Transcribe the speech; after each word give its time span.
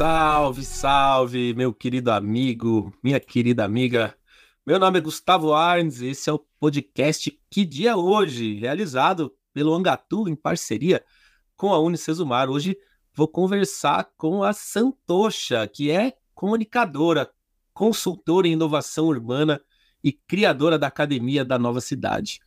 Salve, 0.00 0.64
salve, 0.64 1.52
meu 1.52 1.74
querido 1.74 2.10
amigo, 2.10 2.90
minha 3.02 3.20
querida 3.20 3.66
amiga. 3.66 4.16
Meu 4.64 4.78
nome 4.78 4.96
é 4.96 5.02
Gustavo 5.02 5.52
Arns 5.52 6.00
e 6.00 6.06
esse 6.06 6.30
é 6.30 6.32
o 6.32 6.38
podcast 6.58 7.38
Que 7.50 7.66
Dia 7.66 7.98
Hoje, 7.98 8.54
realizado 8.54 9.30
pelo 9.52 9.74
Angatu 9.74 10.26
em 10.26 10.34
parceria 10.34 11.04
com 11.54 11.70
a 11.70 11.78
Unicesumar. 11.78 12.48
Hoje 12.48 12.78
vou 13.12 13.28
conversar 13.28 14.08
com 14.16 14.42
a 14.42 14.54
Santocha, 14.54 15.68
que 15.68 15.90
é 15.90 16.14
comunicadora, 16.34 17.30
consultora 17.74 18.48
em 18.48 18.52
inovação 18.52 19.04
urbana 19.04 19.60
e 20.02 20.12
criadora 20.12 20.78
da 20.78 20.86
Academia 20.86 21.44
da 21.44 21.58
Nova 21.58 21.82
Cidade. 21.82 22.40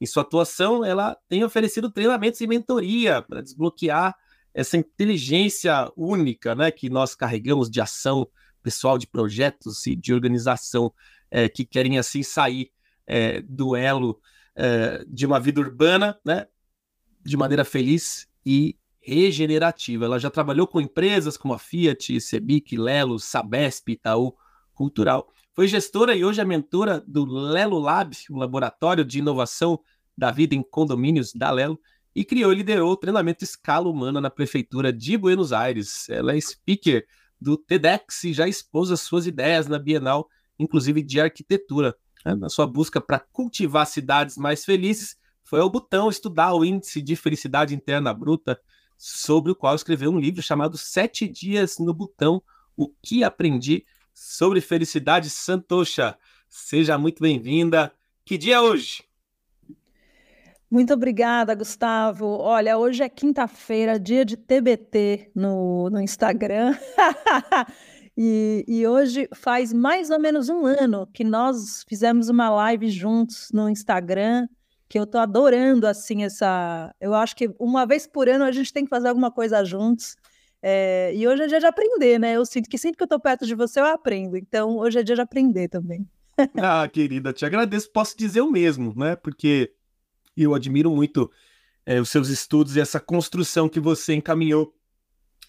Em 0.00 0.06
sua 0.06 0.22
atuação, 0.22 0.84
ela 0.84 1.16
tem 1.28 1.42
oferecido 1.42 1.90
treinamentos 1.90 2.40
e 2.40 2.46
mentoria 2.46 3.20
para 3.20 3.42
desbloquear 3.42 4.14
essa 4.52 4.76
inteligência 4.76 5.90
única 5.96 6.54
né, 6.54 6.70
que 6.70 6.90
nós 6.90 7.14
carregamos 7.14 7.70
de 7.70 7.80
ação 7.80 8.28
pessoal, 8.62 8.98
de 8.98 9.06
projetos 9.06 9.86
e 9.86 9.96
de 9.96 10.12
organização 10.12 10.92
é, 11.30 11.48
que 11.48 11.64
querem 11.64 11.98
assim 11.98 12.22
sair 12.22 12.70
é, 13.06 13.40
do 13.42 13.74
elo 13.74 14.20
é, 14.54 15.04
de 15.08 15.26
uma 15.26 15.40
vida 15.40 15.60
urbana 15.60 16.18
né, 16.24 16.46
de 17.24 17.36
maneira 17.36 17.64
feliz 17.64 18.28
e 18.44 18.76
regenerativa. 19.00 20.04
Ela 20.04 20.18
já 20.18 20.30
trabalhou 20.30 20.66
com 20.66 20.80
empresas 20.80 21.36
como 21.36 21.54
a 21.54 21.58
Fiat, 21.58 22.20
Sebic, 22.20 22.76
Lelo, 22.76 23.18
Sabesp, 23.18 23.92
Itaú 23.92 24.34
Cultural. 24.74 25.28
Foi 25.54 25.66
gestora 25.66 26.14
e 26.14 26.24
hoje 26.24 26.40
é 26.40 26.44
mentora 26.44 27.02
do 27.06 27.24
Lelo 27.24 27.78
Lab, 27.78 28.16
um 28.30 28.38
laboratório 28.38 29.04
de 29.04 29.18
inovação 29.18 29.80
da 30.16 30.30
vida 30.30 30.54
em 30.54 30.62
condomínios 30.62 31.32
da 31.32 31.50
Lelo, 31.50 31.80
e 32.14 32.24
criou 32.24 32.52
e 32.52 32.56
liderou 32.56 32.92
o 32.92 32.96
treinamento 32.96 33.44
escala 33.44 33.88
humana 33.88 34.20
na 34.20 34.30
prefeitura 34.30 34.92
de 34.92 35.16
Buenos 35.16 35.52
Aires. 35.52 36.08
Ela 36.08 36.34
é 36.34 36.40
speaker 36.40 37.06
do 37.40 37.56
TEDx 37.56 38.24
e 38.24 38.32
já 38.32 38.48
expôs 38.48 38.90
as 38.90 39.00
suas 39.00 39.26
ideias 39.26 39.66
na 39.66 39.78
Bienal, 39.78 40.28
inclusive 40.58 41.02
de 41.02 41.20
arquitetura. 41.20 41.96
Né? 42.24 42.34
Na 42.34 42.48
sua 42.48 42.66
busca 42.66 43.00
para 43.00 43.18
cultivar 43.18 43.86
cidades 43.86 44.36
mais 44.36 44.64
felizes, 44.64 45.16
foi 45.42 45.60
ao 45.60 45.70
botão 45.70 46.08
estudar 46.08 46.52
o 46.54 46.64
índice 46.64 47.00
de 47.00 47.16
felicidade 47.16 47.74
interna 47.74 48.12
bruta, 48.12 48.60
sobre 48.96 49.50
o 49.50 49.54
qual 49.54 49.74
escreveu 49.74 50.10
um 50.10 50.20
livro 50.20 50.42
chamado 50.42 50.76
Sete 50.76 51.26
Dias 51.26 51.78
no 51.78 51.94
Botão, 51.94 52.42
o 52.76 52.88
que 53.02 53.24
aprendi 53.24 53.86
sobre 54.12 54.60
felicidade 54.60 55.30
Santocha. 55.30 56.18
Seja 56.50 56.98
muito 56.98 57.22
bem-vinda. 57.22 57.92
Que 58.26 58.36
dia 58.36 58.56
é 58.56 58.60
hoje? 58.60 59.09
Muito 60.70 60.94
obrigada, 60.94 61.52
Gustavo. 61.52 62.26
Olha, 62.26 62.78
hoje 62.78 63.02
é 63.02 63.08
quinta-feira, 63.08 63.98
dia 63.98 64.24
de 64.24 64.36
TBT 64.36 65.32
no, 65.34 65.90
no 65.90 66.00
Instagram. 66.00 66.76
e, 68.16 68.64
e, 68.68 68.86
hoje 68.86 69.28
faz 69.34 69.72
mais 69.72 70.10
ou 70.10 70.20
menos 70.20 70.48
um 70.48 70.64
ano 70.64 71.08
que 71.12 71.24
nós 71.24 71.84
fizemos 71.88 72.28
uma 72.28 72.48
live 72.50 72.88
juntos 72.88 73.48
no 73.52 73.68
Instagram, 73.68 74.46
que 74.88 74.96
eu 74.96 75.04
tô 75.04 75.18
adorando, 75.18 75.88
assim, 75.88 76.22
essa... 76.22 76.94
Eu 77.00 77.14
acho 77.14 77.34
que 77.34 77.50
uma 77.58 77.84
vez 77.84 78.06
por 78.06 78.28
ano 78.28 78.44
a 78.44 78.52
gente 78.52 78.72
tem 78.72 78.84
que 78.84 78.90
fazer 78.90 79.08
alguma 79.08 79.32
coisa 79.32 79.64
juntos. 79.64 80.14
É, 80.62 81.12
e 81.16 81.26
hoje 81.26 81.42
é 81.42 81.46
dia 81.48 81.58
de 81.58 81.66
aprender, 81.66 82.20
né? 82.20 82.34
Eu 82.36 82.46
sinto 82.46 82.70
que 82.70 82.78
sempre 82.78 82.96
que 82.96 83.02
eu 83.02 83.08
tô 83.08 83.18
perto 83.18 83.44
de 83.44 83.56
você 83.56 83.80
eu 83.80 83.86
aprendo. 83.86 84.36
Então, 84.36 84.76
hoje 84.76 85.00
é 85.00 85.02
dia 85.02 85.16
de 85.16 85.20
aprender 85.20 85.66
também. 85.66 86.06
ah, 86.56 86.86
querida, 86.86 87.32
te 87.32 87.44
agradeço. 87.44 87.90
Posso 87.90 88.16
dizer 88.16 88.40
o 88.40 88.50
mesmo, 88.52 88.94
né? 88.96 89.16
Porque 89.16 89.72
e 90.40 90.44
eu 90.44 90.54
admiro 90.54 90.90
muito 90.90 91.30
é, 91.84 92.00
os 92.00 92.08
seus 92.08 92.28
estudos 92.28 92.76
e 92.76 92.80
essa 92.80 92.98
construção 92.98 93.68
que 93.68 93.78
você 93.78 94.14
encaminhou 94.14 94.74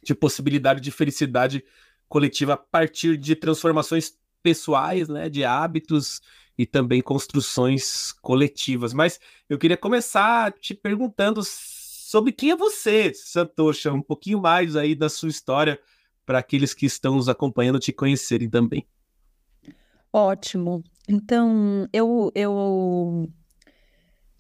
de 0.04 0.14
possibilidade 0.14 0.82
de 0.82 0.92
felicidade 0.92 1.64
coletiva 2.10 2.54
a 2.54 2.58
partir 2.58 3.16
de 3.18 3.36
transformações 3.36 4.18
pessoais, 4.44 5.08
né, 5.08 5.30
de 5.30 5.46
hábitos 5.46 6.22
e 6.58 6.66
também 6.66 7.02
construções 7.02 8.12
coletivas. 8.12 8.94
Mas 8.94 9.20
eu 9.50 9.58
queria 9.58 9.78
começar 9.78 10.52
te 10.52 10.74
perguntando 10.74 11.42
sobre 11.44 12.34
quem 12.34 12.52
é 12.52 12.56
você, 12.56 13.14
Santosha, 13.14 13.94
um 13.94 14.02
pouquinho 14.02 14.42
mais 14.42 14.76
aí 14.76 14.94
da 14.94 15.08
sua 15.08 15.30
história 15.30 15.80
para 16.26 16.40
aqueles 16.40 16.74
que 16.74 16.86
estão 16.86 17.16
nos 17.16 17.30
acompanhando 17.30 17.80
te 17.80 17.94
conhecerem 17.94 18.50
também. 18.50 18.86
Ótimo. 20.12 20.84
Então, 21.08 21.88
eu, 21.94 22.32
eu 22.36 23.32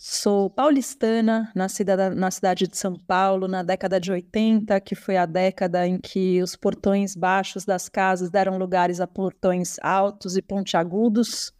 Sou 0.03 0.49
paulistana, 0.49 1.51
nascida 1.55 2.09
na 2.09 2.31
cidade 2.31 2.67
de 2.67 2.75
São 2.75 2.95
Paulo, 2.95 3.47
na 3.47 3.61
década 3.61 3.99
de 3.99 4.11
80, 4.11 4.81
que 4.81 4.95
foi 4.95 5.15
a 5.15 5.27
década 5.27 5.85
em 5.85 5.99
que 5.99 6.41
os 6.41 6.55
portões 6.55 7.15
baixos 7.15 7.65
das 7.65 7.87
casas 7.87 8.31
deram 8.31 8.57
lugares 8.57 8.99
a 8.99 9.05
portões 9.05 9.77
altos 9.79 10.35
e 10.35 10.41
pontiagudos, 10.41 11.53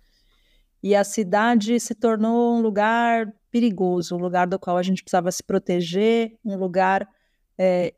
e 0.82 0.96
a 0.96 1.04
cidade 1.04 1.80
se 1.80 1.94
tornou 1.94 2.58
um 2.58 2.62
lugar 2.62 3.32
perigoso, 3.52 4.16
um 4.16 4.20
lugar 4.20 4.48
do 4.48 4.58
qual 4.58 4.76
a 4.76 4.82
gente 4.82 5.04
precisava 5.04 5.32
se 5.32 5.44
proteger, 5.44 6.36
um 6.44 6.56
lugar 6.56 7.08
é, 7.60 7.94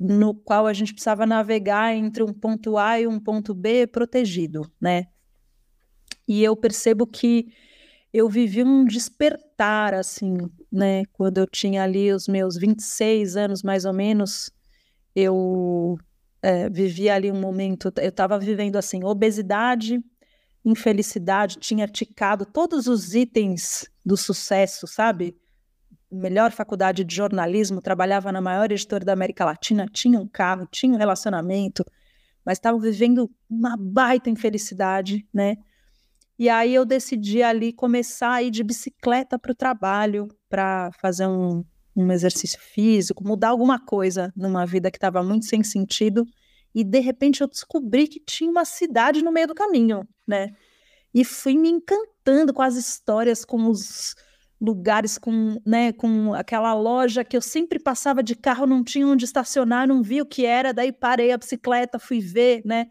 no 0.00 0.34
qual 0.34 0.66
a 0.66 0.72
gente 0.72 0.94
precisava 0.94 1.26
navegar 1.26 1.94
entre 1.94 2.22
um 2.22 2.32
ponto 2.32 2.78
A 2.78 2.98
e 2.98 3.06
um 3.06 3.20
ponto 3.20 3.52
B 3.52 3.86
protegido, 3.86 4.62
né? 4.80 5.08
E 6.26 6.42
eu 6.42 6.56
percebo 6.56 7.06
que 7.06 7.52
eu 8.12 8.28
vivi 8.28 8.62
um 8.62 8.84
despertar, 8.84 9.94
assim, 9.94 10.36
né? 10.70 11.04
Quando 11.12 11.38
eu 11.38 11.46
tinha 11.46 11.82
ali 11.82 12.12
os 12.12 12.28
meus 12.28 12.56
26 12.56 13.36
anos, 13.36 13.62
mais 13.62 13.84
ou 13.84 13.92
menos, 13.92 14.50
eu 15.16 15.98
é, 16.42 16.68
vivi 16.68 17.08
ali 17.08 17.30
um 17.32 17.40
momento, 17.40 17.92
eu 17.96 18.10
estava 18.10 18.38
vivendo, 18.38 18.76
assim, 18.76 19.02
obesidade, 19.02 19.98
infelicidade, 20.64 21.58
tinha 21.58 21.88
ticado 21.88 22.44
todos 22.44 22.86
os 22.86 23.14
itens 23.14 23.88
do 24.04 24.16
sucesso, 24.16 24.86
sabe? 24.86 25.34
Melhor 26.10 26.52
faculdade 26.52 27.04
de 27.04 27.14
jornalismo, 27.14 27.80
trabalhava 27.80 28.30
na 28.30 28.40
maior 28.40 28.70
editora 28.70 29.04
da 29.04 29.14
América 29.14 29.44
Latina, 29.46 29.86
tinha 29.90 30.20
um 30.20 30.28
carro, 30.28 30.68
tinha 30.70 30.92
um 30.92 30.98
relacionamento, 30.98 31.82
mas 32.44 32.58
estava 32.58 32.78
vivendo 32.78 33.30
uma 33.48 33.76
baita 33.78 34.28
infelicidade, 34.28 35.26
né? 35.32 35.56
E 36.42 36.48
aí 36.48 36.74
eu 36.74 36.84
decidi 36.84 37.40
ali 37.40 37.72
começar 37.72 38.32
a 38.32 38.42
ir 38.42 38.50
de 38.50 38.64
bicicleta 38.64 39.38
para 39.38 39.52
o 39.52 39.54
trabalho, 39.54 40.26
para 40.48 40.90
fazer 41.00 41.24
um, 41.24 41.64
um 41.94 42.10
exercício 42.10 42.58
físico, 42.60 43.22
mudar 43.24 43.50
alguma 43.50 43.78
coisa 43.78 44.32
numa 44.34 44.66
vida 44.66 44.90
que 44.90 44.96
estava 44.96 45.22
muito 45.22 45.46
sem 45.46 45.62
sentido. 45.62 46.26
E 46.74 46.82
de 46.82 46.98
repente 46.98 47.42
eu 47.42 47.46
descobri 47.46 48.08
que 48.08 48.18
tinha 48.18 48.50
uma 48.50 48.64
cidade 48.64 49.22
no 49.22 49.30
meio 49.30 49.46
do 49.46 49.54
caminho, 49.54 50.02
né? 50.26 50.48
E 51.14 51.24
fui 51.24 51.56
me 51.56 51.68
encantando 51.68 52.52
com 52.52 52.62
as 52.62 52.74
histórias, 52.74 53.44
com 53.44 53.68
os 53.68 54.16
lugares, 54.60 55.18
com, 55.18 55.60
né, 55.64 55.92
com 55.92 56.34
aquela 56.34 56.74
loja 56.74 57.22
que 57.22 57.36
eu 57.36 57.40
sempre 57.40 57.78
passava 57.78 58.20
de 58.20 58.34
carro, 58.34 58.66
não 58.66 58.82
tinha 58.82 59.06
onde 59.06 59.24
estacionar, 59.24 59.86
não 59.86 60.02
vi 60.02 60.20
o 60.20 60.26
que 60.26 60.44
era, 60.44 60.74
daí 60.74 60.90
parei 60.90 61.30
a 61.30 61.38
bicicleta, 61.38 62.00
fui 62.00 62.18
ver, 62.18 62.62
né? 62.64 62.88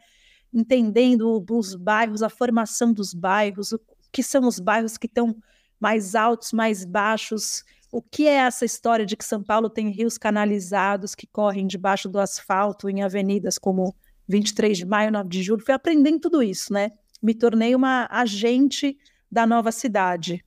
Entendendo 0.53 1.43
os 1.49 1.75
bairros, 1.75 2.21
a 2.21 2.29
formação 2.29 2.93
dos 2.93 3.13
bairros, 3.13 3.71
o 3.71 3.79
que 4.11 4.21
são 4.21 4.47
os 4.47 4.59
bairros 4.59 4.97
que 4.97 5.07
estão 5.07 5.35
mais 5.79 6.15
altos, 6.15 6.51
mais 6.51 6.85
baixos, 6.85 7.63
o 7.91 8.01
que 8.01 8.27
é 8.27 8.35
essa 8.35 8.63
história 8.63 9.05
de 9.05 9.17
que 9.17 9.25
São 9.25 9.43
Paulo 9.43 9.69
tem 9.69 9.89
rios 9.89 10.17
canalizados 10.17 11.13
que 11.13 11.27
correm 11.27 11.67
debaixo 11.67 12.07
do 12.07 12.19
asfalto 12.19 12.89
em 12.89 13.01
avenidas 13.01 13.57
como 13.57 13.95
23 14.27 14.77
de 14.77 14.85
maio, 14.85 15.11
9 15.11 15.29
de 15.29 15.43
julho. 15.43 15.63
Fui 15.63 15.73
aprendendo 15.73 16.19
tudo 16.19 16.41
isso, 16.41 16.71
né? 16.71 16.91
Me 17.21 17.33
tornei 17.33 17.75
uma 17.75 18.07
agente 18.09 18.97
da 19.29 19.45
nova 19.45 19.71
cidade. 19.71 20.43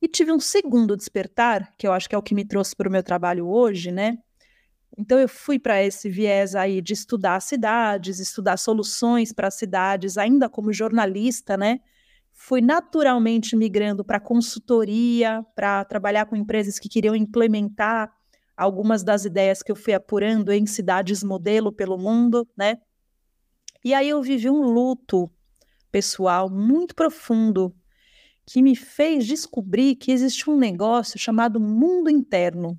E 0.00 0.08
tive 0.08 0.32
um 0.32 0.40
segundo 0.40 0.96
despertar, 0.96 1.72
que 1.78 1.86
eu 1.86 1.92
acho 1.92 2.08
que 2.08 2.14
é 2.14 2.18
o 2.18 2.22
que 2.22 2.34
me 2.34 2.44
trouxe 2.44 2.74
para 2.74 2.88
o 2.88 2.92
meu 2.92 3.02
trabalho 3.02 3.46
hoje, 3.48 3.90
né? 3.90 4.18
Então 4.98 5.18
eu 5.18 5.28
fui 5.28 5.58
para 5.58 5.82
esse 5.82 6.08
viés 6.08 6.54
aí 6.54 6.80
de 6.80 6.92
estudar 6.92 7.40
cidades, 7.40 8.18
estudar 8.18 8.56
soluções 8.56 9.32
para 9.32 9.50
cidades, 9.50 10.16
ainda 10.16 10.48
como 10.48 10.72
jornalista, 10.72 11.56
né? 11.56 11.80
Fui 12.32 12.60
naturalmente 12.60 13.56
migrando 13.56 14.04
para 14.04 14.20
consultoria, 14.20 15.44
para 15.54 15.84
trabalhar 15.84 16.26
com 16.26 16.36
empresas 16.36 16.78
que 16.78 16.88
queriam 16.88 17.16
implementar 17.16 18.12
algumas 18.56 19.02
das 19.02 19.24
ideias 19.24 19.62
que 19.62 19.70
eu 19.70 19.76
fui 19.76 19.92
apurando 19.92 20.52
em 20.52 20.66
cidades 20.66 21.22
modelo 21.22 21.72
pelo 21.72 21.98
mundo, 21.98 22.46
né? 22.56 22.78
E 23.84 23.94
aí 23.94 24.08
eu 24.08 24.22
vivi 24.22 24.50
um 24.50 24.62
luto 24.62 25.30
pessoal 25.92 26.50
muito 26.50 26.94
profundo 26.94 27.74
que 28.46 28.62
me 28.62 28.76
fez 28.76 29.26
descobrir 29.26 29.96
que 29.96 30.12
existe 30.12 30.48
um 30.48 30.56
negócio 30.56 31.18
chamado 31.18 31.60
mundo 31.60 32.08
interno 32.08 32.78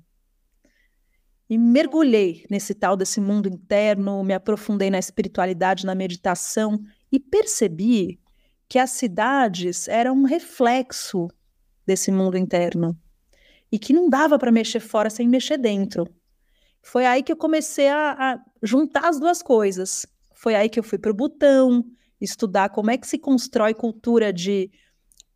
e 1.48 1.56
mergulhei 1.56 2.44
nesse 2.50 2.74
tal 2.74 2.96
desse 2.96 3.20
mundo 3.20 3.48
interno, 3.48 4.22
me 4.22 4.34
aprofundei 4.34 4.90
na 4.90 4.98
espiritualidade, 4.98 5.86
na 5.86 5.94
meditação 5.94 6.78
e 7.10 7.18
percebi 7.18 8.20
que 8.68 8.78
as 8.78 8.90
cidades 8.90 9.88
eram 9.88 10.14
um 10.14 10.24
reflexo 10.24 11.28
desse 11.86 12.12
mundo 12.12 12.36
interno 12.36 12.96
e 13.72 13.78
que 13.78 13.94
não 13.94 14.10
dava 14.10 14.38
para 14.38 14.52
mexer 14.52 14.80
fora 14.80 15.08
sem 15.08 15.26
mexer 15.26 15.56
dentro. 15.56 16.06
Foi 16.82 17.06
aí 17.06 17.22
que 17.22 17.32
eu 17.32 17.36
comecei 17.36 17.88
a, 17.88 18.12
a 18.12 18.40
juntar 18.62 19.08
as 19.08 19.18
duas 19.18 19.42
coisas. 19.42 20.06
Foi 20.34 20.54
aí 20.54 20.68
que 20.68 20.78
eu 20.78 20.82
fui 20.84 20.98
para 20.98 21.10
o 21.10 21.14
Butão, 21.14 21.84
estudar 22.20 22.68
como 22.68 22.90
é 22.90 22.98
que 22.98 23.06
se 23.06 23.18
constrói 23.18 23.72
cultura 23.72 24.32
de 24.32 24.70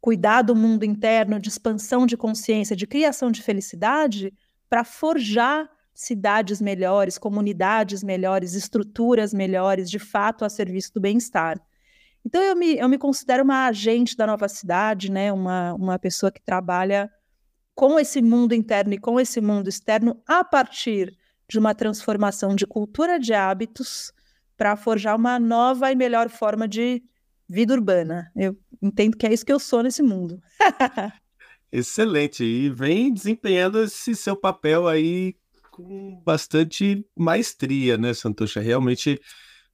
cuidar 0.01 0.43
do 0.43 0.55
mundo 0.55 0.85
interno, 0.85 1.39
de 1.39 1.49
expansão 1.49 2.07
de 2.07 2.17
consciência, 2.17 2.77
de 2.77 2.87
criação 2.87 3.31
de 3.31 3.43
felicidade, 3.43 4.33
para 4.69 4.85
forjar 4.85 5.71
cidades 5.95 6.61
melhores, 6.61 7.19
comunidades 7.19 8.03
melhores, 8.03 8.55
estruturas 8.55 9.33
melhores, 9.33 9.91
de 9.91 9.99
fato, 9.99 10.45
a 10.45 10.49
serviço 10.49 10.95
do 10.95 11.01
bem-estar. 11.01 11.61
Então, 12.25 12.41
eu 12.43 12.57
me, 12.57 12.79
eu 12.79 12.89
me 12.89 12.99
considero 12.99 13.43
uma 13.43 13.67
agente 13.67 14.17
da 14.17 14.27
nova 14.27 14.49
cidade, 14.49 15.11
né? 15.11 15.33
uma, 15.33 15.75
uma 15.75 15.99
pessoa 15.99 16.31
que 16.31 16.41
trabalha 16.41 17.11
com 17.75 17.99
esse 17.99 18.23
mundo 18.23 18.55
interno 18.55 18.95
e 18.95 18.99
com 18.99 19.19
esse 19.19 19.41
mundo 19.41 19.69
externo 19.69 20.21
a 20.27 20.45
partir 20.45 21.17
de 21.49 21.59
uma 21.59 21.75
transformação 21.75 22.55
de 22.55 22.67
cultura 22.67 23.19
de 23.19 23.35
hábitos 23.35 24.13
para 24.57 24.77
forjar 24.77 25.17
uma 25.17 25.39
nova 25.39 25.91
e 25.91 25.97
melhor 25.97 26.29
forma 26.29 26.69
de 26.69 27.03
vida 27.49 27.75
urbana. 27.75 28.31
Eu 28.37 28.57
entendo 28.81 29.17
que 29.17 29.27
é 29.27 29.33
isso 29.33 29.45
que 29.45 29.53
eu 29.53 29.59
sou 29.59 29.83
nesse 29.83 30.03
mundo. 30.03 30.41
Excelente. 31.73 32.45
E 32.45 32.71
vem 32.71 33.13
desempenhando 33.13 33.83
esse 33.83 34.15
seu 34.15 34.37
papel 34.37 34.87
aí 34.87 35.35
com 35.73 36.23
bastante 36.25 37.05
maestria, 37.17 37.97
né, 37.97 38.15
Santosha? 38.15 38.61
Realmente 38.61 39.21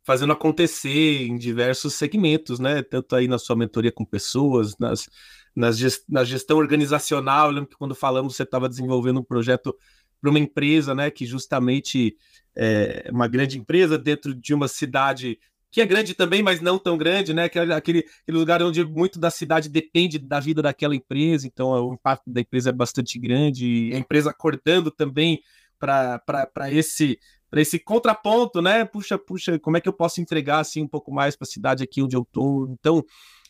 fazendo 0.04 0.32
acontecer 0.32 1.26
em 1.26 1.36
diversos 1.36 1.92
segmentos, 1.94 2.58
né? 2.58 2.82
Tanto 2.82 3.14
aí 3.14 3.28
na 3.28 3.38
sua 3.38 3.56
mentoria 3.56 3.92
com 3.92 4.06
pessoas, 4.06 4.78
nas, 4.78 5.06
nas 5.54 5.76
gest 5.76 6.04
na 6.08 6.24
gestão 6.24 6.56
organizacional. 6.56 7.48
Eu 7.48 7.52
lembro 7.52 7.68
que 7.68 7.76
quando 7.76 7.94
falamos, 7.94 8.34
você 8.34 8.44
estava 8.44 8.68
desenvolvendo 8.68 9.20
um 9.20 9.24
projeto 9.24 9.76
para 10.20 10.30
uma 10.30 10.38
empresa, 10.38 10.94
né? 10.94 11.10
Que 11.10 11.26
justamente 11.26 12.16
é 12.56 13.10
uma 13.12 13.28
grande 13.28 13.58
empresa 13.58 13.98
dentro 13.98 14.34
de 14.34 14.54
uma 14.54 14.68
cidade 14.68 15.38
que 15.70 15.82
é 15.82 15.86
grande 15.86 16.14
também, 16.14 16.42
mas 16.42 16.62
não 16.62 16.78
tão 16.78 16.96
grande, 16.96 17.34
né? 17.34 17.48
Que 17.48 17.58
aquele, 17.58 17.74
aquele 17.74 18.38
lugar 18.38 18.62
onde 18.62 18.82
muito 18.84 19.18
da 19.18 19.30
cidade 19.30 19.68
depende 19.68 20.18
da 20.18 20.40
vida 20.40 20.62
daquela 20.62 20.94
empresa, 20.94 21.46
então 21.46 21.68
o 21.68 21.92
impacto 21.92 22.30
da 22.30 22.40
empresa 22.40 22.70
é 22.70 22.72
bastante 22.72 23.18
grande, 23.18 23.90
a 23.92 23.98
empresa 23.98 24.30
acordando 24.30 24.90
também 24.90 25.42
para 25.78 26.72
esse 26.72 27.18
para 27.50 27.62
esse 27.62 27.78
contraponto, 27.78 28.60
né? 28.60 28.84
Puxa, 28.84 29.18
puxa, 29.18 29.58
como 29.58 29.78
é 29.78 29.80
que 29.80 29.88
eu 29.88 29.92
posso 29.92 30.20
entregar 30.20 30.60
assim 30.60 30.82
um 30.82 30.88
pouco 30.88 31.10
mais 31.10 31.34
para 31.34 31.46
a 31.46 31.50
cidade 31.50 31.82
aqui 31.82 32.02
onde 32.02 32.14
eu 32.14 32.20
estou? 32.20 32.68
Então, 32.70 33.02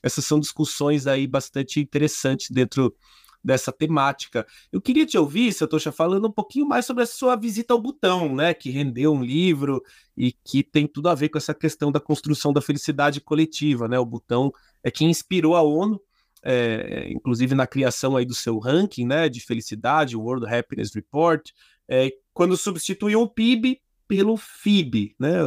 essas 0.02 0.24
são 0.24 0.38
discussões 0.38 1.08
aí 1.08 1.26
bastante 1.26 1.80
interessantes 1.80 2.48
dentro 2.48 2.94
dessa 3.42 3.72
temática. 3.72 4.46
Eu 4.70 4.80
queria 4.80 5.04
te 5.04 5.18
ouvir, 5.18 5.52
Satosha, 5.52 5.90
falando 5.90 6.28
um 6.28 6.32
pouquinho 6.32 6.66
mais 6.66 6.86
sobre 6.86 7.02
a 7.02 7.06
sua 7.06 7.34
visita 7.34 7.74
ao 7.74 7.80
Butão, 7.80 8.36
né? 8.36 8.54
Que 8.54 8.70
rendeu 8.70 9.12
um 9.12 9.22
livro 9.22 9.82
e 10.16 10.32
que 10.32 10.62
tem 10.62 10.86
tudo 10.86 11.08
a 11.08 11.14
ver 11.14 11.28
com 11.28 11.38
essa 11.38 11.54
questão 11.54 11.90
da 11.90 11.98
construção 11.98 12.52
da 12.52 12.60
felicidade 12.60 13.20
coletiva, 13.20 13.88
né? 13.88 13.98
O 13.98 14.06
Butão 14.06 14.52
é 14.84 14.92
quem 14.92 15.10
inspirou 15.10 15.56
a 15.56 15.62
ONU 15.62 16.00
é, 16.42 17.10
inclusive 17.10 17.54
na 17.54 17.66
criação 17.66 18.16
aí 18.16 18.24
do 18.24 18.34
seu 18.34 18.58
ranking 18.58 19.06
né, 19.06 19.28
de 19.28 19.40
felicidade, 19.40 20.16
o 20.16 20.20
World 20.20 20.46
Happiness 20.46 20.94
Report, 20.94 21.50
é, 21.88 22.12
quando 22.32 22.56
substituiu 22.56 23.22
o 23.22 23.28
PIB 23.28 23.80
pelo 24.06 24.36
FIB, 24.36 25.14
né, 25.18 25.38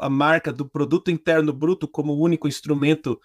a 0.00 0.10
marca 0.10 0.52
do 0.52 0.68
Produto 0.68 1.10
Interno 1.10 1.52
Bruto 1.52 1.86
como 1.86 2.18
único 2.18 2.48
instrumento 2.48 3.20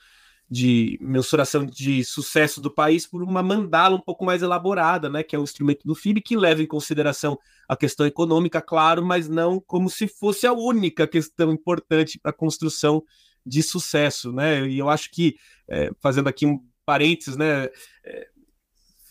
de 0.49 0.99
mensuração 1.01 1.65
de 1.65 2.03
sucesso 2.03 2.61
do 2.61 2.69
país 2.69 3.07
por 3.07 3.23
uma 3.23 3.41
mandala 3.41 3.95
um 3.95 4.01
pouco 4.01 4.23
mais 4.23 4.43
elaborada, 4.43 5.09
né, 5.09 5.23
que 5.23 5.35
é 5.35 5.39
o 5.39 5.43
instrumento 5.43 5.85
do 5.85 5.95
FIB, 5.95 6.21
que 6.21 6.37
leva 6.37 6.61
em 6.61 6.67
consideração 6.67 7.39
a 7.67 7.75
questão 7.75 8.05
econômica, 8.05 8.61
claro, 8.61 9.03
mas 9.03 9.27
não 9.27 9.59
como 9.59 9.89
se 9.89 10.07
fosse 10.07 10.45
a 10.45 10.53
única 10.53 11.07
questão 11.07 11.51
importante 11.51 12.19
para 12.19 12.29
a 12.29 12.33
construção 12.33 13.03
de 13.43 13.61
sucesso, 13.61 14.31
né? 14.31 14.67
E 14.67 14.79
eu 14.79 14.89
acho 14.89 15.11
que, 15.11 15.35
é, 15.67 15.91
fazendo 15.99 16.27
aqui 16.27 16.45
um 16.45 16.63
parênteses, 16.85 17.37
né, 17.37 17.69
é, 18.03 18.27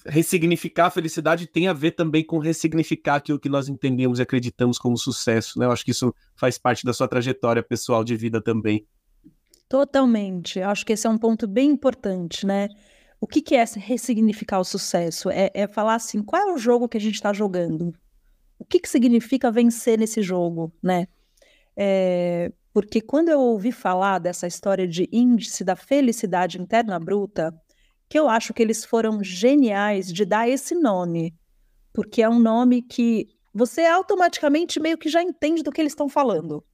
ressignificar 0.07 0.87
a 0.87 0.91
felicidade 0.91 1.47
tem 1.47 1.69
a 1.69 1.73
ver 1.73 1.93
também 1.93 2.25
com 2.25 2.39
ressignificar 2.39 3.17
aquilo 3.17 3.41
que 3.41 3.49
nós 3.49 3.69
entendemos 3.69 4.19
e 4.19 4.23
acreditamos 4.23 4.79
como 4.79 4.97
sucesso, 4.97 5.59
né? 5.59 5.67
Eu 5.67 5.73
acho 5.73 5.85
que 5.85 5.91
isso 5.91 6.15
faz 6.37 6.59
parte 6.59 6.85
da 6.85 6.93
sua 6.93 7.09
trajetória 7.09 7.63
pessoal 7.63 8.05
de 8.05 8.17
vida 8.17 8.41
também. 8.41 8.87
Totalmente. 9.69 10.61
Acho 10.61 10.85
que 10.85 10.93
esse 10.93 11.07
é 11.07 11.11
um 11.11 11.19
ponto 11.19 11.47
bem 11.47 11.71
importante, 11.71 12.47
né? 12.47 12.69
O 13.21 13.27
que, 13.27 13.41
que 13.41 13.55
é 13.55 13.65
ressignificar 13.77 14.61
o 14.61 14.65
sucesso? 14.65 15.31
É, 15.31 15.51
é, 15.55 15.67
falar 15.67 15.95
assim, 15.95 16.23
qual 16.23 16.43
é 16.43 16.53
o 16.53 16.59
jogo 16.59 16.89
que 16.89 16.99
a 16.99 17.01
gente 17.01 17.15
está 17.15 17.33
jogando? 17.33 17.95
O 18.59 18.65
que, 18.65 18.79
que 18.79 18.89
significa 18.89 19.51
vencer 19.51 19.99
nesse 19.99 20.23
jogo, 20.23 20.73
né? 20.83 21.09
É, 21.77 22.53
porque 22.73 23.01
quando 23.01 23.31
eu 23.31 23.41
ouvi 23.41 23.73
falar 23.73 24.19
dessa 24.19 24.47
história 24.47 24.87
de 24.87 25.09
índice 25.11 25.65
da 25.65 25.75
felicidade 25.75 26.61
interna 26.61 26.99
bruta, 27.01 27.55
que 28.15 28.19
eu 28.19 28.29
acho 28.29 28.55
que 28.55 28.63
eles 28.63 28.85
foram 28.85 29.25
geniais 29.25 30.13
de 30.13 30.25
dar 30.25 30.49
esse 30.49 30.73
nome, 30.73 31.35
porque 31.93 32.23
é 32.23 32.29
um 32.29 32.39
nome 32.39 32.81
que 32.81 33.27
você 33.53 33.85
automaticamente 33.85 34.79
meio 34.79 34.97
que 34.97 35.09
já 35.09 35.21
entende 35.21 35.65
do 35.65 35.73
que 35.73 35.81
eles 35.81 35.91
estão 35.91 36.09
falando 36.09 36.65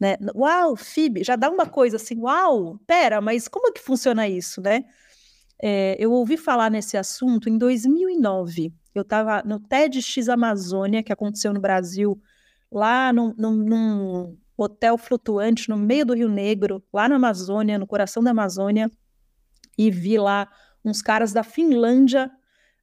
né? 0.00 0.16
Uau, 0.34 0.74
FIB, 0.76 1.22
já 1.22 1.36
dá 1.36 1.50
uma 1.50 1.66
coisa 1.66 1.96
assim, 1.96 2.18
uau, 2.18 2.78
pera, 2.86 3.20
mas 3.20 3.46
como 3.46 3.68
é 3.68 3.72
que 3.72 3.80
funciona 3.80 4.26
isso, 4.26 4.62
né? 4.62 4.84
É, 5.62 5.94
eu 5.98 6.10
ouvi 6.10 6.38
falar 6.38 6.70
nesse 6.70 6.96
assunto 6.96 7.50
em 7.50 7.58
2009. 7.58 8.72
Eu 8.94 9.02
estava 9.02 9.42
no 9.44 9.60
TEDx 9.60 10.28
Amazônia, 10.30 11.02
que 11.02 11.12
aconteceu 11.12 11.52
no 11.52 11.60
Brasil, 11.60 12.18
lá 12.72 13.12
no, 13.12 13.34
num 13.34 14.38
hotel 14.56 14.96
flutuante 14.96 15.68
no 15.68 15.76
meio 15.76 16.06
do 16.06 16.14
Rio 16.14 16.30
Negro, 16.30 16.82
lá 16.90 17.08
na 17.08 17.16
Amazônia, 17.16 17.78
no 17.78 17.86
coração 17.86 18.22
da 18.22 18.30
Amazônia, 18.30 18.90
e 19.80 19.90
vi 19.90 20.18
lá 20.18 20.46
uns 20.84 21.00
caras 21.00 21.32
da 21.32 21.42
Finlândia 21.42 22.30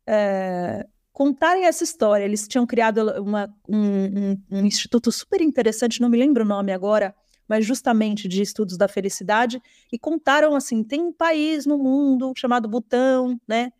é, 0.07 0.83
contarem 1.13 1.65
essa 1.65 1.83
história. 1.83 2.25
Eles 2.25 2.47
tinham 2.47 2.65
criado 2.65 3.21
uma, 3.21 3.53
um, 3.69 4.31
um, 4.31 4.43
um, 4.51 4.65
instituto 4.65 5.11
super 5.11 5.39
interessante, 5.39 6.01
não 6.01 6.09
me 6.09 6.17
lembro 6.17 6.43
o 6.43 6.47
nome 6.47 6.71
agora, 6.71 7.13
mas 7.47 7.63
justamente 7.63 8.27
de 8.27 8.41
estudos 8.41 8.77
da 8.77 8.87
felicidade, 8.87 9.61
e 9.93 9.99
contaram 9.99 10.55
assim: 10.55 10.83
tem 10.83 10.99
um 10.99 11.13
país 11.13 11.67
no 11.67 11.77
mundo 11.77 12.33
chamado 12.35 12.67
Butão, 12.67 13.39
né? 13.47 13.71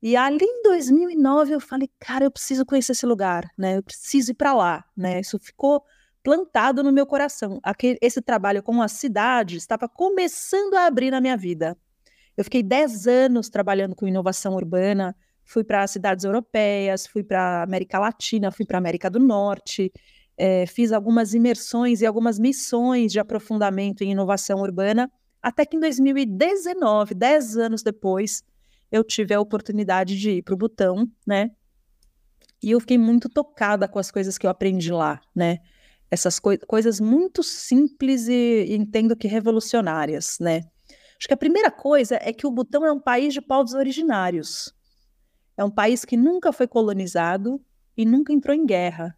E 0.00 0.14
ali 0.16 0.44
em 0.44 0.62
2009 0.62 1.54
eu 1.54 1.60
falei, 1.60 1.90
cara, 1.98 2.24
eu 2.24 2.30
preciso 2.30 2.64
conhecer 2.64 2.92
esse 2.92 3.06
lugar, 3.06 3.50
né? 3.58 3.78
Eu 3.78 3.82
preciso 3.82 4.30
ir 4.30 4.34
para 4.34 4.54
lá, 4.54 4.84
né? 4.96 5.18
Isso 5.18 5.40
ficou 5.40 5.82
plantado 6.22 6.84
no 6.84 6.92
meu 6.92 7.06
coração. 7.06 7.58
Aquele, 7.64 7.98
esse 8.00 8.20
trabalho 8.22 8.62
com 8.62 8.80
a 8.80 8.86
cidade 8.86 9.56
estava 9.56 9.88
começando 9.88 10.74
a 10.74 10.86
abrir 10.86 11.10
na 11.10 11.20
minha 11.20 11.36
vida. 11.36 11.76
Eu 12.36 12.44
fiquei 12.44 12.62
10 12.62 13.06
anos 13.06 13.48
trabalhando 13.48 13.94
com 13.94 14.06
inovação 14.06 14.54
urbana, 14.54 15.14
fui 15.44 15.62
para 15.62 15.86
cidades 15.86 16.24
europeias, 16.24 17.06
fui 17.06 17.22
para 17.22 17.62
América 17.62 17.98
Latina, 17.98 18.50
fui 18.50 18.64
para 18.64 18.78
América 18.78 19.08
do 19.08 19.18
Norte, 19.18 19.92
é, 20.36 20.66
fiz 20.66 20.90
algumas 20.90 21.34
imersões 21.34 22.00
e 22.00 22.06
algumas 22.06 22.38
missões 22.38 23.12
de 23.12 23.20
aprofundamento 23.20 24.02
em 24.02 24.12
inovação 24.12 24.60
urbana, 24.60 25.10
até 25.40 25.64
que 25.64 25.76
em 25.76 25.80
2019, 25.80 27.14
dez 27.14 27.56
anos 27.56 27.82
depois, 27.82 28.42
eu 28.90 29.04
tive 29.04 29.34
a 29.34 29.40
oportunidade 29.40 30.18
de 30.18 30.30
ir 30.30 30.42
para 30.42 30.54
o 30.54 30.56
Butão, 30.56 31.08
né? 31.26 31.50
E 32.62 32.70
eu 32.70 32.80
fiquei 32.80 32.96
muito 32.96 33.28
tocada 33.28 33.86
com 33.86 33.98
as 33.98 34.10
coisas 34.10 34.38
que 34.38 34.46
eu 34.46 34.50
aprendi 34.50 34.90
lá, 34.90 35.20
né? 35.34 35.58
Essas 36.10 36.38
coi 36.38 36.56
coisas 36.58 36.98
muito 37.00 37.42
simples 37.42 38.26
e, 38.26 38.66
e 38.68 38.74
entendo 38.74 39.16
que 39.16 39.28
revolucionárias, 39.28 40.38
né? 40.40 40.62
Acho 41.18 41.28
que 41.28 41.34
a 41.34 41.38
primeira 41.38 41.70
coisa 41.70 42.18
é 42.20 42.32
que 42.32 42.46
o 42.46 42.50
Butão 42.50 42.84
é 42.84 42.92
um 42.92 43.00
país 43.00 43.32
de 43.32 43.40
povos 43.40 43.74
originários. 43.74 44.74
É 45.56 45.64
um 45.64 45.70
país 45.70 46.04
que 46.04 46.16
nunca 46.16 46.52
foi 46.52 46.66
colonizado 46.66 47.60
e 47.96 48.04
nunca 48.04 48.32
entrou 48.32 48.54
em 48.54 48.66
guerra. 48.66 49.16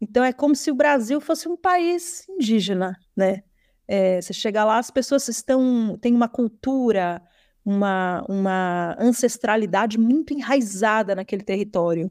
Então 0.00 0.24
é 0.24 0.32
como 0.32 0.54
se 0.56 0.70
o 0.70 0.74
Brasil 0.74 1.20
fosse 1.20 1.48
um 1.48 1.56
país 1.56 2.26
indígena, 2.28 2.96
né? 3.16 3.42
É, 3.86 4.20
você 4.20 4.32
chega 4.32 4.64
lá, 4.64 4.78
as 4.78 4.90
pessoas 4.90 5.28
estão 5.28 5.98
têm 6.00 6.14
uma 6.14 6.28
cultura, 6.28 7.20
uma, 7.64 8.24
uma 8.28 8.96
ancestralidade 8.98 9.98
muito 9.98 10.32
enraizada 10.32 11.14
naquele 11.14 11.42
território. 11.42 12.10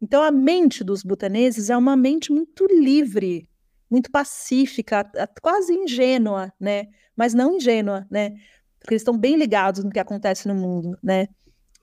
Então 0.00 0.22
a 0.22 0.30
mente 0.30 0.84
dos 0.84 1.02
butaneses 1.02 1.70
é 1.70 1.76
uma 1.76 1.96
mente 1.96 2.32
muito 2.32 2.66
livre, 2.70 3.48
muito 3.90 4.10
pacífica, 4.10 5.10
quase 5.40 5.72
ingênua, 5.72 6.52
né? 6.60 6.88
Mas 7.16 7.34
não 7.34 7.56
ingênua, 7.56 8.06
né? 8.10 8.30
Porque 8.78 8.94
eles 8.94 9.02
estão 9.02 9.16
bem 9.16 9.36
ligados 9.36 9.82
no 9.82 9.90
que 9.90 9.98
acontece 9.98 10.46
no 10.46 10.54
mundo, 10.54 10.98
né? 11.02 11.28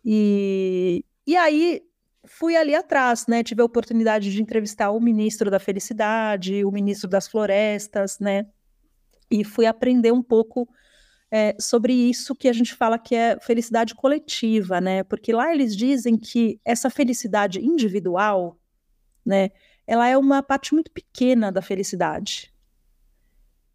E, 0.03 1.03
e 1.25 1.35
aí 1.35 1.81
fui 2.25 2.55
ali 2.55 2.75
atrás, 2.75 3.25
né? 3.27 3.43
Tive 3.43 3.61
a 3.61 3.65
oportunidade 3.65 4.31
de 4.31 4.41
entrevistar 4.41 4.91
o 4.91 4.99
ministro 4.99 5.49
da 5.49 5.59
Felicidade, 5.59 6.63
o 6.63 6.71
ministro 6.71 7.09
das 7.09 7.27
Florestas, 7.27 8.19
né? 8.19 8.45
E 9.29 9.43
fui 9.43 9.65
aprender 9.65 10.11
um 10.11 10.21
pouco 10.21 10.67
é, 11.31 11.55
sobre 11.59 11.93
isso 11.93 12.35
que 12.35 12.47
a 12.47 12.53
gente 12.53 12.73
fala 12.73 12.99
que 12.99 13.15
é 13.15 13.39
felicidade 13.39 13.95
coletiva, 13.95 14.79
né? 14.79 15.03
Porque 15.03 15.33
lá 15.33 15.53
eles 15.53 15.75
dizem 15.75 16.17
que 16.17 16.59
essa 16.63 16.89
felicidade 16.89 17.59
individual, 17.59 18.59
né? 19.25 19.49
Ela 19.87 20.07
é 20.07 20.17
uma 20.17 20.41
parte 20.41 20.73
muito 20.73 20.91
pequena 20.91 21.51
da 21.51 21.61
felicidade. 21.61 22.53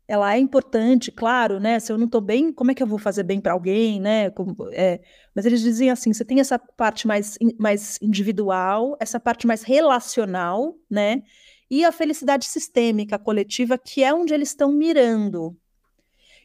Ela 0.09 0.35
é 0.35 0.39
importante, 0.39 1.13
claro, 1.13 1.61
né? 1.61 1.79
Se 1.79 1.93
eu 1.93 1.97
não 1.97 2.07
estou 2.07 2.21
bem, 2.21 2.53
como 2.53 2.73
é 2.73 2.75
que 2.75 2.83
eu 2.83 2.87
vou 2.87 2.99
fazer 2.99 3.23
bem 3.23 3.41
para 3.41 3.53
alguém, 3.53 4.01
né? 4.01 4.29
Como, 4.31 4.57
é... 4.73 5.01
Mas 5.35 5.47
eles 5.47 5.61
diziam 5.61 5.93
assim: 5.93 6.13
você 6.13 6.25
tem 6.25 6.41
essa 6.41 6.59
parte 6.59 7.07
mais, 7.07 7.39
mais 7.57 7.97
individual, 8.03 8.97
essa 8.99 9.21
parte 9.21 9.47
mais 9.47 9.63
relacional, 9.63 10.77
né? 10.91 11.23
E 11.71 11.85
a 11.85 11.93
felicidade 11.93 12.47
sistêmica, 12.47 13.21
coletiva, 13.21 13.79
que 13.79 14.03
é 14.03 14.13
onde 14.13 14.35
eles 14.35 14.49
estão 14.49 14.73
mirando. 14.73 15.57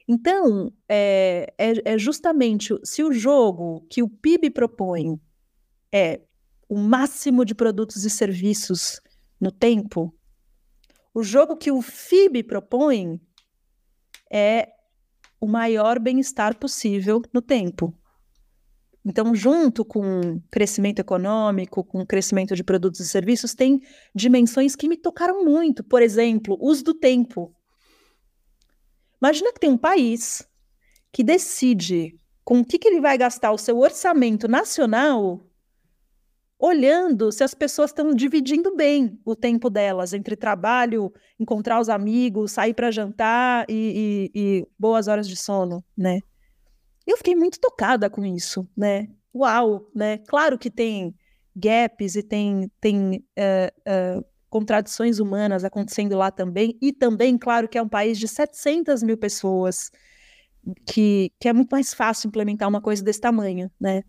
Então, 0.07 0.71
é, 0.87 1.51
é, 1.57 1.93
é 1.93 1.97
justamente 1.97 2.77
se 2.83 3.03
o 3.03 3.11
jogo 3.11 3.83
que 3.89 4.03
o 4.03 4.07
PIB 4.07 4.51
propõe 4.51 5.19
é 5.91 6.21
o 6.69 6.77
máximo 6.77 7.43
de 7.43 7.55
produtos 7.55 8.05
e 8.05 8.09
serviços 8.11 9.01
no 9.39 9.51
tempo, 9.51 10.13
o 11.13 11.23
jogo 11.23 11.55
que 11.55 11.71
o 11.71 11.81
FIB 11.81 12.43
propõe 12.43 13.21
é 14.31 14.69
o 15.39 15.47
maior 15.47 15.99
bem-estar 15.99 16.57
possível 16.57 17.21
no 17.33 17.41
tempo. 17.41 17.93
Então, 19.05 19.35
junto 19.35 19.85
com 19.85 20.41
crescimento 20.49 20.99
econômico, 20.99 21.83
com 21.83 22.03
crescimento 22.05 22.55
de 22.55 22.63
produtos 22.63 22.99
e 22.99 23.07
serviços, 23.07 23.53
tem 23.53 23.79
dimensões 24.15 24.75
que 24.75 24.89
me 24.89 24.97
tocaram 24.97 25.45
muito. 25.45 25.83
Por 25.83 26.01
exemplo, 26.01 26.57
uso 26.59 26.83
do 26.83 26.93
tempo. 26.93 27.55
Imagina 29.21 29.53
que 29.53 29.59
tem 29.59 29.69
um 29.69 29.77
país 29.77 30.47
que 31.11 31.23
decide 31.23 32.19
com 32.43 32.59
o 32.59 32.65
que, 32.65 32.79
que 32.79 32.87
ele 32.87 32.99
vai 32.99 33.17
gastar 33.17 33.51
o 33.51 33.57
seu 33.57 33.77
orçamento 33.77 34.47
nacional 34.47 35.39
olhando 36.59 37.31
se 37.31 37.43
as 37.43 37.53
pessoas 37.53 37.91
estão 37.91 38.13
dividindo 38.13 38.75
bem 38.75 39.19
o 39.25 39.35
tempo 39.35 39.69
delas 39.69 40.13
entre 40.13 40.35
trabalho, 40.35 41.11
encontrar 41.39 41.79
os 41.79 41.89
amigos, 41.89 42.53
sair 42.53 42.73
para 42.73 42.91
jantar 42.91 43.65
e, 43.69 44.31
e, 44.33 44.39
e, 44.39 44.67
boas 44.79 45.07
horas 45.07 45.27
de 45.27 45.35
sono, 45.35 45.83
né? 45.97 46.19
Eu 47.05 47.17
fiquei 47.17 47.35
muito 47.35 47.59
tocada 47.59 48.09
com 48.09 48.25
isso, 48.25 48.67
né? 48.75 49.07
Uau, 49.33 49.89
né? 49.93 50.19
Claro 50.19 50.57
que 50.57 50.71
tem 50.71 51.13
gaps 51.55 52.15
e 52.15 52.23
tem, 52.23 52.71
tem 52.81 53.23
uh, 53.37 54.19
uh, 54.19 54.25
contradições 54.49 55.19
humanas 55.19 55.63
acontecendo 55.63 56.17
lá 56.17 56.31
também, 56.31 56.77
e 56.81 56.91
também, 56.91 57.37
claro, 57.37 57.67
que 57.67 57.77
é 57.77 57.81
um 57.81 57.89
país 57.89 58.17
de 58.17 58.27
700 58.27 59.03
mil 59.03 59.17
pessoas, 59.17 59.91
que, 60.85 61.31
que 61.39 61.47
é 61.47 61.53
muito 61.53 61.69
mais 61.69 61.93
fácil 61.93 62.27
implementar 62.27 62.67
uma 62.67 62.81
coisa 62.81 63.03
desse 63.03 63.21
tamanho, 63.21 63.69
né? 63.79 64.03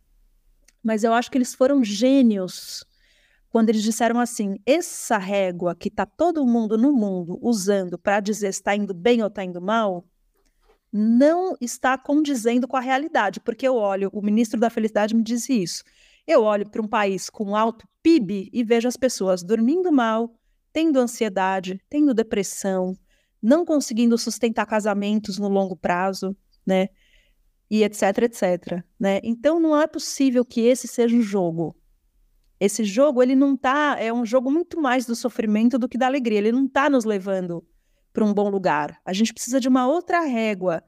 Mas 0.86 1.02
eu 1.02 1.12
acho 1.12 1.28
que 1.32 1.36
eles 1.36 1.52
foram 1.52 1.82
gênios 1.82 2.84
quando 3.50 3.70
eles 3.70 3.82
disseram 3.82 4.20
assim: 4.20 4.56
essa 4.64 5.18
régua 5.18 5.74
que 5.74 5.88
está 5.88 6.06
todo 6.06 6.46
mundo 6.46 6.78
no 6.78 6.92
mundo 6.92 7.40
usando 7.42 7.98
para 7.98 8.20
dizer 8.20 8.52
se 8.52 8.60
está 8.60 8.76
indo 8.76 8.94
bem 8.94 9.20
ou 9.20 9.26
está 9.26 9.42
indo 9.42 9.60
mal, 9.60 10.06
não 10.92 11.56
está 11.60 11.98
condizendo 11.98 12.68
com 12.68 12.76
a 12.76 12.80
realidade. 12.80 13.40
Porque 13.40 13.66
eu 13.66 13.74
olho, 13.74 14.08
o 14.12 14.22
ministro 14.22 14.60
da 14.60 14.70
Felicidade 14.70 15.12
me 15.12 15.24
disse 15.24 15.60
isso. 15.60 15.82
Eu 16.24 16.44
olho 16.44 16.70
para 16.70 16.80
um 16.80 16.86
país 16.86 17.28
com 17.28 17.56
alto 17.56 17.84
PIB 18.00 18.48
e 18.52 18.62
vejo 18.62 18.86
as 18.86 18.96
pessoas 18.96 19.42
dormindo 19.42 19.90
mal, 19.90 20.38
tendo 20.72 21.00
ansiedade, 21.00 21.80
tendo 21.90 22.14
depressão, 22.14 22.96
não 23.42 23.64
conseguindo 23.64 24.16
sustentar 24.16 24.66
casamentos 24.66 25.36
no 25.36 25.48
longo 25.48 25.74
prazo, 25.74 26.36
né? 26.64 26.90
E 27.70 27.82
etc, 27.82 28.02
etc, 28.22 28.84
né? 28.98 29.20
Então 29.22 29.58
não 29.58 29.78
é 29.80 29.86
possível 29.86 30.44
que 30.44 30.60
esse 30.60 30.86
seja 30.86 31.16
o 31.16 31.22
jogo. 31.22 31.76
Esse 32.58 32.84
jogo, 32.84 33.22
ele 33.22 33.34
não 33.34 33.56
tá, 33.56 33.96
é 33.98 34.12
um 34.12 34.24
jogo 34.24 34.50
muito 34.50 34.80
mais 34.80 35.04
do 35.04 35.14
sofrimento 35.14 35.78
do 35.78 35.88
que 35.88 35.98
da 35.98 36.06
alegria. 36.06 36.38
Ele 36.38 36.52
não 36.52 36.66
tá 36.66 36.88
nos 36.88 37.04
levando 37.04 37.62
para 38.12 38.24
um 38.24 38.32
bom 38.32 38.48
lugar. 38.48 38.98
A 39.04 39.12
gente 39.12 39.34
precisa 39.34 39.60
de 39.60 39.68
uma 39.68 39.86
outra 39.86 40.20
régua. 40.20 40.82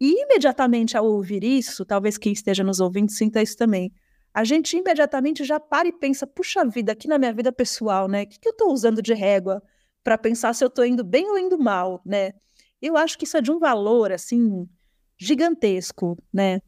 E 0.00 0.20
imediatamente 0.22 0.96
ao 0.96 1.06
ouvir 1.06 1.44
isso, 1.44 1.84
talvez 1.84 2.18
quem 2.18 2.32
esteja 2.32 2.64
nos 2.64 2.80
ouvindo 2.80 3.12
sinta 3.12 3.40
isso 3.40 3.56
também. 3.56 3.92
A 4.34 4.42
gente 4.42 4.76
imediatamente 4.76 5.44
já 5.44 5.60
para 5.60 5.86
e 5.86 5.92
pensa: 5.92 6.26
puxa 6.26 6.64
vida, 6.64 6.90
aqui 6.90 7.06
na 7.06 7.18
minha 7.18 7.32
vida 7.32 7.52
pessoal, 7.52 8.08
né? 8.08 8.22
O 8.22 8.26
que, 8.26 8.40
que 8.40 8.48
eu 8.48 8.52
estou 8.52 8.72
usando 8.72 9.00
de 9.00 9.14
régua 9.14 9.62
para 10.02 10.18
pensar 10.18 10.54
se 10.54 10.64
eu 10.64 10.68
estou 10.68 10.84
indo 10.84 11.04
bem 11.04 11.30
ou 11.30 11.38
indo 11.38 11.56
mal, 11.56 12.02
né? 12.04 12.32
Eu 12.80 12.96
acho 12.96 13.16
que 13.16 13.24
isso 13.24 13.36
é 13.36 13.40
de 13.40 13.52
um 13.52 13.60
valor, 13.60 14.10
assim, 14.10 14.68
gigantesco, 15.24 16.16
né? 16.32 16.60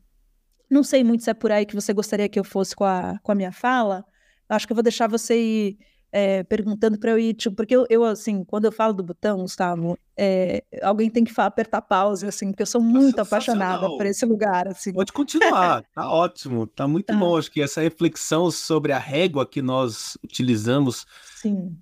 Não 0.70 0.82
sei 0.82 1.04
muito 1.04 1.24
se 1.24 1.30
é 1.30 1.34
por 1.34 1.52
aí 1.52 1.66
que 1.66 1.74
você 1.74 1.92
gostaria 1.92 2.28
que 2.28 2.38
eu 2.38 2.44
fosse 2.44 2.74
com 2.74 2.84
a, 2.84 3.18
com 3.22 3.32
a 3.32 3.34
minha 3.34 3.52
fala. 3.52 4.04
Acho 4.48 4.66
que 4.66 4.72
eu 4.72 4.76
vou 4.76 4.82
deixar 4.82 5.08
você 5.08 5.36
ir 5.36 5.78
é, 6.12 6.42
perguntando 6.44 6.98
para 6.98 7.10
eu 7.10 7.18
ir, 7.18 7.34
tipo, 7.34 7.56
porque 7.56 7.74
eu, 7.74 7.86
eu, 7.90 8.04
assim, 8.04 8.44
quando 8.44 8.66
eu 8.66 8.72
falo 8.72 8.92
do 8.92 9.02
botão, 9.02 9.38
Gustavo, 9.38 9.98
é, 10.16 10.62
alguém 10.82 11.10
tem 11.10 11.24
que 11.24 11.32
falar, 11.32 11.48
apertar 11.48 11.82
pause, 11.82 12.26
assim, 12.26 12.48
porque 12.50 12.62
eu 12.62 12.66
sou 12.66 12.80
muito 12.80 13.18
apaixonada 13.18 13.88
por 13.88 14.06
esse 14.06 14.24
lugar, 14.24 14.68
assim. 14.68 14.92
Pode 14.92 15.12
continuar, 15.12 15.82
tá 15.94 16.08
ótimo, 16.08 16.66
tá 16.66 16.86
muito 16.86 17.06
tá. 17.06 17.16
bom. 17.16 17.36
Acho 17.36 17.50
que 17.50 17.60
essa 17.60 17.80
reflexão 17.80 18.50
sobre 18.50 18.92
a 18.92 18.98
régua 18.98 19.46
que 19.46 19.60
nós 19.60 20.16
utilizamos 20.22 21.04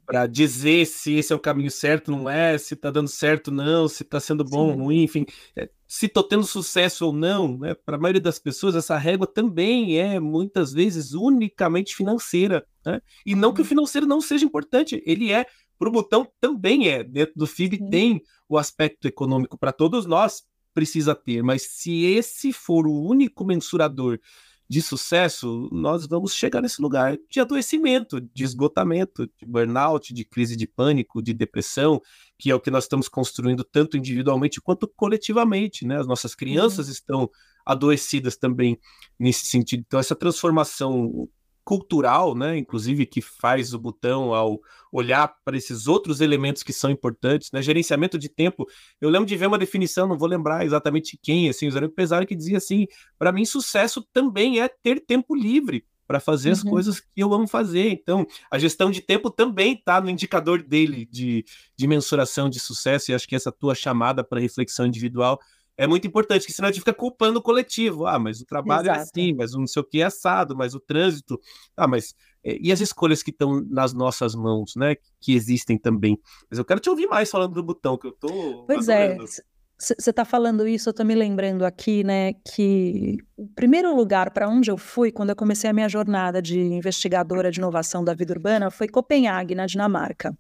para 0.07 0.27
dizer 0.27 0.87
se 0.87 1.15
esse 1.15 1.33
é 1.33 1.37
o 1.37 1.39
caminho 1.39 1.71
certo, 1.71 2.11
não 2.11 2.29
é, 2.29 2.59
se 2.59 2.75
tá 2.75 2.91
dando 2.91 3.09
certo, 3.09 3.51
não, 3.51 3.87
se 3.87 4.03
tá 4.03 4.19
sendo 4.19 4.45
bom, 4.45 4.71
ou 4.71 4.85
ruim, 4.85 5.03
enfim, 5.03 5.25
é, 5.57 5.69
se 5.87 6.09
tô 6.09 6.23
tendo 6.23 6.45
sucesso 6.45 7.07
ou 7.07 7.13
não, 7.13 7.59
né? 7.59 7.75
Para 7.75 7.97
a 7.97 8.01
maioria 8.01 8.21
das 8.21 8.39
pessoas, 8.39 8.75
essa 8.75 8.97
régua 8.97 9.27
também 9.27 9.99
é 9.99 10.19
muitas 10.19 10.73
vezes 10.73 11.13
unicamente 11.13 11.95
financeira, 11.95 12.67
né? 12.85 13.01
E 13.27 13.35
não 13.35 13.53
que 13.53 13.61
o 13.61 13.65
financeiro 13.65 14.07
não 14.07 14.21
seja 14.21 14.45
importante, 14.45 15.03
ele 15.07 15.31
é, 15.33 15.47
para 15.83 15.89
o 15.89 15.93
botão 15.93 16.29
também 16.41 16.89
é. 16.89 17.03
Dentro 17.03 17.35
do 17.35 17.45
FIB 17.45 17.79
Sim. 17.79 17.91
tem 17.91 18.23
o 18.49 18.57
aspecto 18.57 19.09
econômico 19.09 19.59
para 19.59 19.73
todos 19.73 20.07
nós, 20.07 20.45
precisa 20.73 21.13
ter, 21.13 21.43
mas 21.43 21.63
se 21.63 22.05
esse 22.05 22.53
for 22.53 22.87
o 22.87 23.03
único 23.03 23.45
mensurador 23.45 24.21
de 24.71 24.81
sucesso, 24.81 25.69
nós 25.73 26.07
vamos 26.07 26.35
chegar 26.35 26.63
nesse 26.63 26.81
lugar 26.81 27.19
de 27.29 27.41
adoecimento, 27.41 28.21
de 28.21 28.45
esgotamento, 28.45 29.27
de 29.37 29.45
burnout, 29.45 30.15
de 30.15 30.25
crise 30.25 30.55
de 30.57 30.69
pânico, 30.69 31.21
de 31.21 31.35
depressão, 31.35 32.01
que 32.39 32.49
é 32.49 32.55
o 32.55 32.61
que 32.61 32.71
nós 32.71 32.85
estamos 32.85 33.09
construindo 33.09 33.65
tanto 33.65 33.97
individualmente 33.97 34.61
quanto 34.61 34.87
coletivamente, 34.87 35.85
né? 35.85 35.99
As 35.99 36.07
nossas 36.07 36.33
crianças 36.33 36.87
estão 36.89 37.29
adoecidas 37.67 38.37
também 38.37 38.79
nesse 39.19 39.47
sentido. 39.47 39.83
Então 39.85 39.99
essa 39.99 40.15
transformação 40.15 41.29
cultural, 41.65 42.35
né? 42.35 42.57
Inclusive 42.57 43.07
que 43.07 43.21
faz 43.21 43.73
o 43.73 43.79
botão 43.79 44.35
ao 44.35 44.61
olhar 44.91 45.35
para 45.45 45.57
esses 45.57 45.87
outros 45.87 46.21
elementos 46.21 46.63
que 46.63 46.73
são 46.73 46.91
importantes, 46.91 47.51
né? 47.53 47.63
Gerenciamento 47.63 48.19
de 48.19 48.29
tempo. 48.29 48.67
Eu 49.01 49.09
lembro 49.09 49.27
de 49.27 49.37
ver 49.37 49.47
uma 49.47 49.59
definição, 49.59 50.07
não 50.07 50.19
vou 50.19 50.29
lembrar 50.29 50.65
exatamente 50.65 51.19
quem, 51.23 51.49
assim, 51.49 51.69
o 51.69 51.85
empresário 51.85 52.27
que 52.27 52.37
dizia 52.37 52.59
assim: 52.59 52.87
para 53.19 53.33
mim 53.33 53.45
sucesso 53.45 54.03
também 54.13 54.61
é 54.61 54.69
ter 54.69 55.01
tempo 55.01 55.35
livre 55.35 55.85
para 56.07 56.21
fazer 56.21 56.49
uhum. 56.49 56.53
as 56.53 56.63
coisas 56.63 57.01
que 57.01 57.07
eu 57.17 57.33
amo 57.33 57.47
fazer. 57.47 57.91
Então, 57.91 58.27
a 58.51 58.59
gestão 58.59 58.91
de 58.91 59.01
tempo 59.01 59.31
também 59.31 59.73
está 59.75 60.01
no 60.01 60.11
indicador 60.11 60.63
dele 60.63 61.09
de, 61.11 61.45
de 61.75 61.87
mensuração 61.87 62.51
de 62.51 62.61
sucesso. 62.61 63.11
E 63.11 63.15
acho 63.15 63.27
que 63.27 63.35
essa 63.35 63.51
tua 63.51 63.75
chamada 63.75 64.23
para 64.23 64.41
reflexão 64.41 64.85
individual 64.85 65.41
é 65.77 65.87
muito 65.87 66.07
importante, 66.07 66.47
que 66.47 66.53
senão 66.53 66.69
a 66.69 66.73
gente 66.73 66.81
fica 66.81 66.93
culpando 66.93 67.39
o 67.39 67.43
coletivo. 67.43 68.07
Ah, 68.07 68.19
mas 68.19 68.41
o 68.41 68.47
trabalho 68.47 68.89
é 68.89 68.93
Exato. 68.93 68.99
é 68.99 69.03
assim, 69.03 69.35
mas 69.35 69.55
o 69.55 69.59
não 69.59 69.67
sei 69.67 69.81
o 69.81 69.85
que 69.85 70.01
é 70.01 70.05
assado, 70.05 70.57
mas 70.57 70.75
o 70.75 70.81
trânsito. 70.81 71.41
Ah, 71.77 71.89
mas. 71.89 72.15
É, 72.45 72.59
e 72.61 72.73
as 72.73 72.81
escolhas 72.81 73.23
que 73.23 73.31
estão 73.31 73.65
nas 73.71 73.93
nossas 73.93 74.35
mãos, 74.35 74.75
né? 74.77 74.97
Que 75.21 75.35
existem 75.35 75.79
também. 75.79 76.19
Mas 76.51 76.59
eu 76.59 76.65
quero 76.65 76.81
te 76.81 76.91
ouvir 76.91 77.07
mais 77.07 77.31
falando 77.31 77.55
do 77.55 77.63
botão, 77.63 77.97
que 77.97 78.07
eu 78.07 78.13
tô. 78.13 78.65
Pois 78.67 78.89
é, 78.89 79.05
adorando. 79.05 79.25
é. 79.25 79.53
Você 79.79 80.11
está 80.11 80.25
falando 80.25 80.69
isso, 80.69 80.89
eu 80.89 80.93
estou 80.93 81.05
me 81.05 81.13
lembrando 81.13 81.65
aqui, 81.65 82.05
né, 82.05 82.35
que 82.55 83.17
o 83.37 83.49
primeiro 83.49 83.93
lugar 83.97 84.31
para 84.31 84.49
onde 84.49 84.71
eu 84.71 84.79
fui 84.79 85.11
quando 85.11 85.31
eu 85.31 85.35
comecei 85.35 85.69
a 85.69 85.73
minha 85.73 85.89
jornada 85.89 86.41
de 86.41 86.57
investigadora 86.61 87.51
de 87.51 87.59
inovação 87.59 88.05
da 88.05 88.15
vida 88.15 88.33
urbana 88.33 88.71
foi 88.71 88.87
Copenhague, 88.87 89.57
na 89.57 89.67
Dinamarca. 89.67 90.39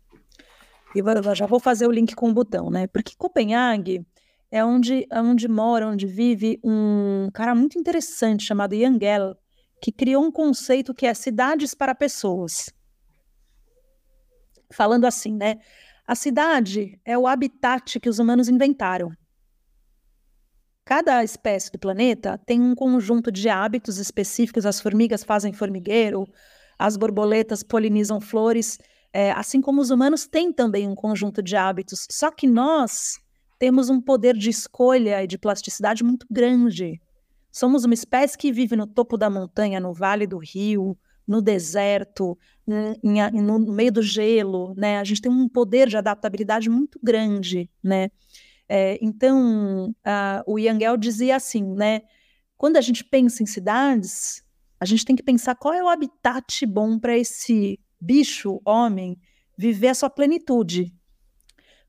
E 0.94 1.02
já 1.34 1.44
vou 1.46 1.58
fazer 1.58 1.88
o 1.88 1.90
link 1.90 2.14
com 2.14 2.30
o 2.30 2.32
botão, 2.32 2.70
né? 2.70 2.86
Porque 2.86 3.14
Copenhague 3.18 4.06
é 4.52 4.62
onde, 4.62 5.06
é 5.10 5.18
onde 5.18 5.48
mora, 5.48 5.88
onde 5.88 6.06
vive 6.06 6.60
um 6.62 7.30
cara 7.32 7.54
muito 7.54 7.78
interessante 7.78 8.44
chamado 8.44 8.78
Jan 8.78 8.98
Gehl, 9.00 9.34
que 9.80 9.90
criou 9.90 10.22
um 10.22 10.30
conceito 10.30 10.92
que 10.92 11.06
é 11.06 11.14
cidades 11.14 11.74
para 11.74 11.94
pessoas. 11.94 12.70
Falando 14.70 15.06
assim, 15.06 15.34
né? 15.34 15.56
A 16.06 16.14
cidade 16.14 17.00
é 17.02 17.16
o 17.16 17.26
habitat 17.26 17.98
que 17.98 18.10
os 18.10 18.18
humanos 18.18 18.46
inventaram. 18.50 19.10
Cada 20.84 21.24
espécie 21.24 21.72
do 21.72 21.78
planeta 21.78 22.38
tem 22.44 22.60
um 22.60 22.74
conjunto 22.74 23.32
de 23.32 23.48
hábitos 23.48 23.96
específicos. 23.96 24.66
As 24.66 24.80
formigas 24.80 25.24
fazem 25.24 25.54
formigueiro, 25.54 26.26
as 26.78 26.98
borboletas 26.98 27.62
polinizam 27.62 28.20
flores, 28.20 28.76
é, 29.14 29.32
assim 29.32 29.62
como 29.62 29.80
os 29.80 29.90
humanos 29.90 30.26
têm 30.26 30.52
também 30.52 30.86
um 30.86 30.94
conjunto 30.94 31.42
de 31.42 31.56
hábitos. 31.56 32.06
Só 32.10 32.30
que 32.30 32.46
nós 32.46 33.21
temos 33.62 33.88
um 33.88 34.00
poder 34.00 34.36
de 34.36 34.50
escolha 34.50 35.22
e 35.22 35.26
de 35.28 35.38
plasticidade 35.38 36.02
muito 36.02 36.26
grande. 36.28 37.00
Somos 37.48 37.84
uma 37.84 37.94
espécie 37.94 38.36
que 38.36 38.50
vive 38.50 38.74
no 38.74 38.88
topo 38.88 39.16
da 39.16 39.30
montanha, 39.30 39.78
no 39.78 39.94
vale 39.94 40.26
do 40.26 40.36
rio, 40.36 40.98
no 41.24 41.40
deserto, 41.40 42.36
no 42.66 43.72
meio 43.72 43.92
do 43.92 44.02
gelo, 44.02 44.74
né? 44.76 44.98
A 44.98 45.04
gente 45.04 45.22
tem 45.22 45.30
um 45.30 45.48
poder 45.48 45.88
de 45.88 45.96
adaptabilidade 45.96 46.68
muito 46.68 46.98
grande, 47.00 47.70
né? 47.80 48.10
É, 48.68 48.98
então, 49.00 49.94
a, 50.04 50.42
o 50.44 50.58
Yangel 50.58 50.96
dizia 50.96 51.36
assim, 51.36 51.62
né? 51.62 52.00
Quando 52.58 52.78
a 52.78 52.80
gente 52.80 53.04
pensa 53.04 53.44
em 53.44 53.46
cidades, 53.46 54.42
a 54.80 54.84
gente 54.84 55.04
tem 55.04 55.14
que 55.14 55.22
pensar 55.22 55.54
qual 55.54 55.72
é 55.72 55.80
o 55.80 55.88
habitat 55.88 56.66
bom 56.66 56.98
para 56.98 57.16
esse 57.16 57.78
bicho, 58.00 58.60
homem, 58.64 59.16
viver 59.56 59.90
a 59.90 59.94
sua 59.94 60.10
plenitude. 60.10 60.92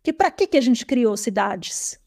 Que 0.04 0.12
para 0.12 0.30
que, 0.30 0.46
que 0.46 0.58
a 0.58 0.62
gente 0.62 0.86
criou 0.86 1.16
cidades? 1.16 1.98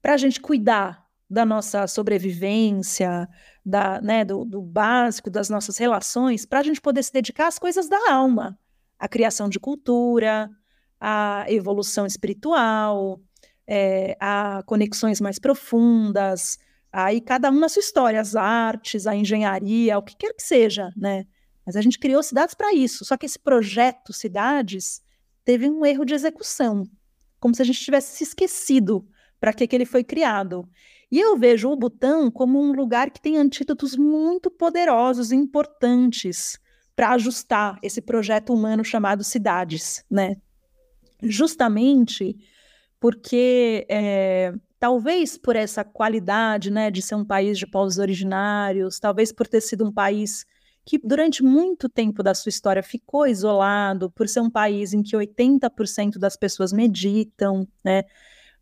Para 0.00 0.14
a 0.14 0.16
gente 0.16 0.40
cuidar 0.40 1.04
da 1.28 1.44
nossa 1.44 1.86
sobrevivência, 1.86 3.28
da, 3.64 4.00
né, 4.00 4.24
do, 4.24 4.44
do 4.44 4.62
básico 4.62 5.28
das 5.28 5.50
nossas 5.50 5.76
relações, 5.76 6.46
para 6.46 6.60
a 6.60 6.62
gente 6.62 6.80
poder 6.80 7.02
se 7.02 7.12
dedicar 7.12 7.48
às 7.48 7.58
coisas 7.58 7.88
da 7.88 8.12
alma, 8.12 8.58
à 8.98 9.08
criação 9.08 9.48
de 9.48 9.60
cultura, 9.60 10.50
à 11.00 11.44
evolução 11.48 12.06
espiritual, 12.06 13.20
é, 13.66 14.16
a 14.20 14.62
conexões 14.66 15.20
mais 15.20 15.38
profundas, 15.38 16.58
aí 16.92 17.20
cada 17.20 17.50
um 17.50 17.58
na 17.58 17.68
sua 17.68 17.80
história, 17.80 18.20
as 18.20 18.34
artes, 18.34 19.06
a 19.06 19.14
engenharia, 19.14 19.98
o 19.98 20.02
que 20.02 20.16
quer 20.16 20.34
que 20.34 20.42
seja, 20.42 20.92
né? 20.96 21.24
Mas 21.64 21.76
a 21.76 21.80
gente 21.80 21.98
criou 21.98 22.22
cidades 22.22 22.54
para 22.54 22.74
isso. 22.74 23.04
Só 23.04 23.16
que 23.16 23.26
esse 23.26 23.38
projeto 23.38 24.12
Cidades 24.12 25.00
teve 25.44 25.68
um 25.68 25.86
erro 25.86 26.04
de 26.04 26.14
execução, 26.14 26.84
como 27.40 27.54
se 27.54 27.62
a 27.62 27.64
gente 27.64 27.80
tivesse 27.80 28.16
se 28.16 28.24
esquecido 28.24 29.06
para 29.40 29.52
que, 29.52 29.66
que 29.66 29.74
ele 29.74 29.86
foi 29.86 30.04
criado. 30.04 30.68
E 31.10 31.18
eu 31.18 31.36
vejo 31.36 31.70
o 31.70 31.76
Butão 31.76 32.30
como 32.30 32.60
um 32.60 32.72
lugar 32.72 33.10
que 33.10 33.20
tem 33.20 33.36
antídotos 33.36 33.96
muito 33.96 34.50
poderosos 34.50 35.32
e 35.32 35.36
importantes 35.36 36.60
para 36.94 37.10
ajustar 37.12 37.78
esse 37.82 38.02
projeto 38.02 38.52
humano 38.52 38.84
chamado 38.84 39.24
cidades, 39.24 40.04
né? 40.10 40.36
Justamente 41.22 42.36
porque 43.00 43.86
é, 43.88 44.52
talvez 44.78 45.38
por 45.38 45.56
essa 45.56 45.82
qualidade, 45.82 46.70
né, 46.70 46.90
de 46.90 47.00
ser 47.00 47.14
um 47.14 47.24
país 47.24 47.58
de 47.58 47.66
povos 47.66 47.98
originários, 47.98 49.00
talvez 49.00 49.32
por 49.32 49.48
ter 49.48 49.62
sido 49.62 49.84
um 49.86 49.92
país 49.92 50.44
que 50.84 50.98
durante 50.98 51.42
muito 51.42 51.88
tempo 51.88 52.22
da 52.22 52.34
sua 52.34 52.50
história 52.50 52.82
ficou 52.82 53.26
isolado, 53.26 54.10
por 54.10 54.28
ser 54.28 54.40
um 54.40 54.50
país 54.50 54.92
em 54.92 55.02
que 55.02 55.16
80% 55.16 56.18
das 56.18 56.36
pessoas 56.36 56.72
meditam, 56.72 57.66
né? 57.84 58.04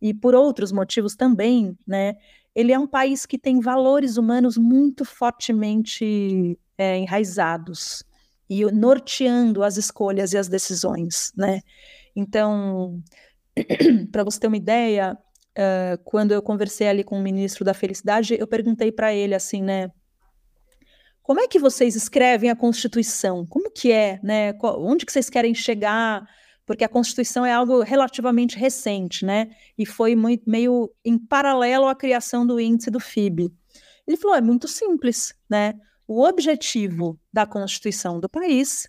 E 0.01 0.15
por 0.15 0.35
outros 0.35 0.71
motivos 0.71 1.17
também, 1.17 1.77
né? 1.87 2.17
ele 2.59 2.73
é 2.73 2.79
um 2.79 2.89
país 2.89 3.25
que 3.25 3.39
tem 3.39 3.61
valores 3.61 4.17
humanos 4.17 4.57
muito 4.57 5.05
fortemente 5.05 6.59
é, 6.77 6.99
enraizados 6.99 8.03
e 8.51 8.65
norteando 8.73 9.63
as 9.63 9.77
escolhas 9.77 10.33
e 10.33 10.39
as 10.39 10.49
decisões, 10.49 11.33
né? 11.37 11.61
Então, 12.17 13.01
para 14.11 14.25
você 14.25 14.41
ter 14.41 14.49
uma 14.49 14.57
ideia, 14.57 15.17
uh, 15.57 16.03
quando 16.03 16.33
eu 16.33 16.43
conversei 16.43 16.89
ali 16.89 17.05
com 17.05 17.17
o 17.17 17.23
ministro 17.23 17.65
da 17.65 17.73
Felicidade, 17.73 18.37
eu 18.37 18.47
perguntei 18.49 18.91
para 18.91 19.15
ele 19.15 19.37
assim, 19.37 19.63
né? 19.63 19.93
Como 21.29 21.41
é 21.41 21.47
que 21.47 21.59
vocês 21.59 21.95
escrevem 21.95 22.49
a 22.49 22.57
Constituição? 22.57 23.45
Como 23.45 23.71
que 23.71 23.93
é, 23.93 24.19
né? 24.23 24.55
Onde 24.63 25.05
que 25.05 25.13
vocês 25.13 25.29
querem 25.29 25.55
chegar? 25.55 26.27
porque 26.65 26.85
a 26.85 26.89
Constituição 26.89 27.45
é 27.45 27.53
algo 27.53 27.83
relativamente 27.83 28.59
recente, 28.59 29.25
né? 29.25 29.51
E 29.77 29.85
foi 29.85 30.15
muito, 30.15 30.49
meio 30.49 30.91
em 31.03 31.19
paralelo 31.19 31.87
à 31.87 31.95
criação 31.95 32.47
do 32.47 32.59
índice 32.59 32.91
do 32.91 32.99
FIB. 32.99 33.51
Ele 34.07 34.17
falou: 34.17 34.37
é 34.37 34.41
muito 34.41 34.67
simples, 34.69 35.35
né? 35.51 35.75
O 36.07 36.23
objetivo 36.23 37.19
da 37.31 37.45
Constituição 37.47 38.19
do 38.19 38.29
país 38.29 38.89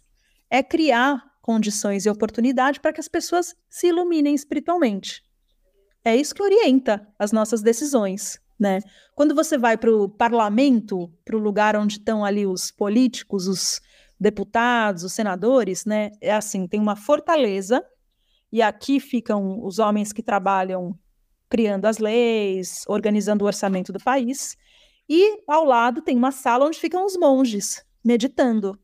é 0.50 0.64
criar 0.64 1.22
condições 1.42 2.06
e 2.06 2.10
oportunidade 2.10 2.80
para 2.80 2.94
que 2.94 3.02
as 3.02 3.10
pessoas 3.10 3.54
se 3.70 3.88
iluminem 3.88 4.34
espiritualmente. 4.34 5.22
É 6.06 6.16
isso 6.16 6.34
que 6.34 6.44
orienta 6.44 7.06
as 7.20 7.34
nossas 7.34 7.62
decisões, 7.62 8.40
né? 8.60 8.80
Quando 9.16 9.34
você 9.34 9.58
vai 9.58 9.78
para 9.78 9.92
o 9.92 10.10
parlamento, 10.10 11.12
para 11.24 11.38
o 11.38 11.40
lugar 11.40 11.76
onde 11.76 11.98
estão 11.98 12.26
ali 12.26 12.46
os 12.46 12.72
políticos, 12.72 13.48
os 13.48 13.82
deputados, 14.20 15.04
os 15.04 15.14
senadores, 15.14 15.86
né? 15.86 16.12
É 16.20 16.34
assim, 16.34 16.68
tem 16.68 16.80
uma 16.80 16.96
fortaleza 16.96 17.84
e 18.52 18.62
aqui 18.62 19.00
ficam 19.00 19.64
os 19.64 19.80
homens 19.80 20.12
que 20.12 20.24
trabalham 20.24 20.98
criando 21.50 21.86
as 21.86 21.98
leis, 21.98 22.84
organizando 22.88 23.44
o 23.44 23.48
orçamento 23.48 23.92
do 23.92 24.00
país, 24.00 24.56
e 25.08 25.42
ao 25.48 25.66
lado 25.66 26.02
tem 26.02 26.16
uma 26.16 26.32
sala 26.32 26.66
onde 26.66 26.78
ficam 26.78 27.06
os 27.06 27.18
monges 27.18 27.84
meditando, 28.04 28.80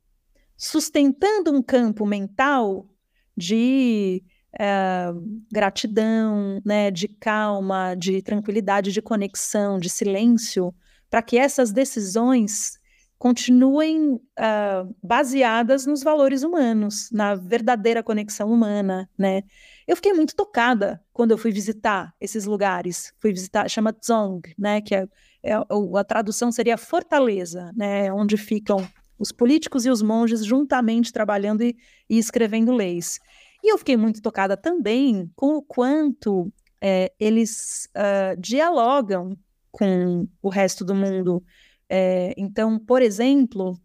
sustentando 0.57 1.51
um 1.51 1.61
campo 1.61 2.05
mental 2.05 2.89
de 3.37 4.23
é, 4.59 5.11
gratidão, 5.51 6.61
né, 6.65 6.91
de 6.91 7.07
calma, 7.07 7.95
de 7.95 8.21
tranquilidade, 8.21 8.91
de 8.91 9.01
conexão, 9.01 9.79
de 9.79 9.89
silêncio, 9.89 10.73
para 11.09 11.21
que 11.21 11.37
essas 11.37 11.71
decisões 11.71 12.79
continuem 13.17 14.13
uh, 14.13 14.95
baseadas 15.01 15.85
nos 15.85 16.03
valores 16.03 16.43
humanos, 16.43 17.09
na 17.11 17.35
verdadeira 17.35 18.03
conexão 18.03 18.51
humana, 18.51 19.09
né? 19.17 19.43
Eu 19.87 19.95
fiquei 19.95 20.13
muito 20.13 20.35
tocada 20.35 21.01
quando 21.13 21.31
eu 21.31 21.37
fui 21.37 21.51
visitar 21.51 22.13
esses 22.19 22.45
lugares. 22.45 23.13
Fui 23.17 23.31
visitar, 23.31 23.69
chama 23.69 23.93
Dzong, 23.93 24.41
né? 24.57 24.81
Que 24.81 24.95
é, 24.95 25.07
é 25.43 25.53
a 25.53 26.03
tradução 26.03 26.51
seria 26.51 26.77
fortaleza, 26.77 27.71
né? 27.75 28.11
Onde 28.11 28.35
ficam 28.35 28.85
os 29.17 29.31
políticos 29.31 29.85
e 29.85 29.89
os 29.89 30.01
monges 30.01 30.43
juntamente 30.43 31.13
trabalhando 31.13 31.63
e, 31.63 31.75
e 32.09 32.17
escrevendo 32.17 32.73
leis. 32.73 33.19
E 33.65 33.73
eu 33.73 33.77
fiquei 33.79 33.97
muito 33.97 34.21
tocada 34.21 34.55
também 34.55 35.29
com 35.35 35.55
o 35.55 35.61
quanto 35.61 36.53
é, 36.79 37.11
eles 37.19 37.89
uh, 37.97 38.39
dialogam 38.39 39.35
com 39.71 40.27
o 40.41 40.49
resto 40.49 40.85
do 40.85 40.93
mundo 40.93 41.43
é, 41.89 42.33
então, 42.37 42.79
por 42.79 43.01
exemplo, 43.01 43.79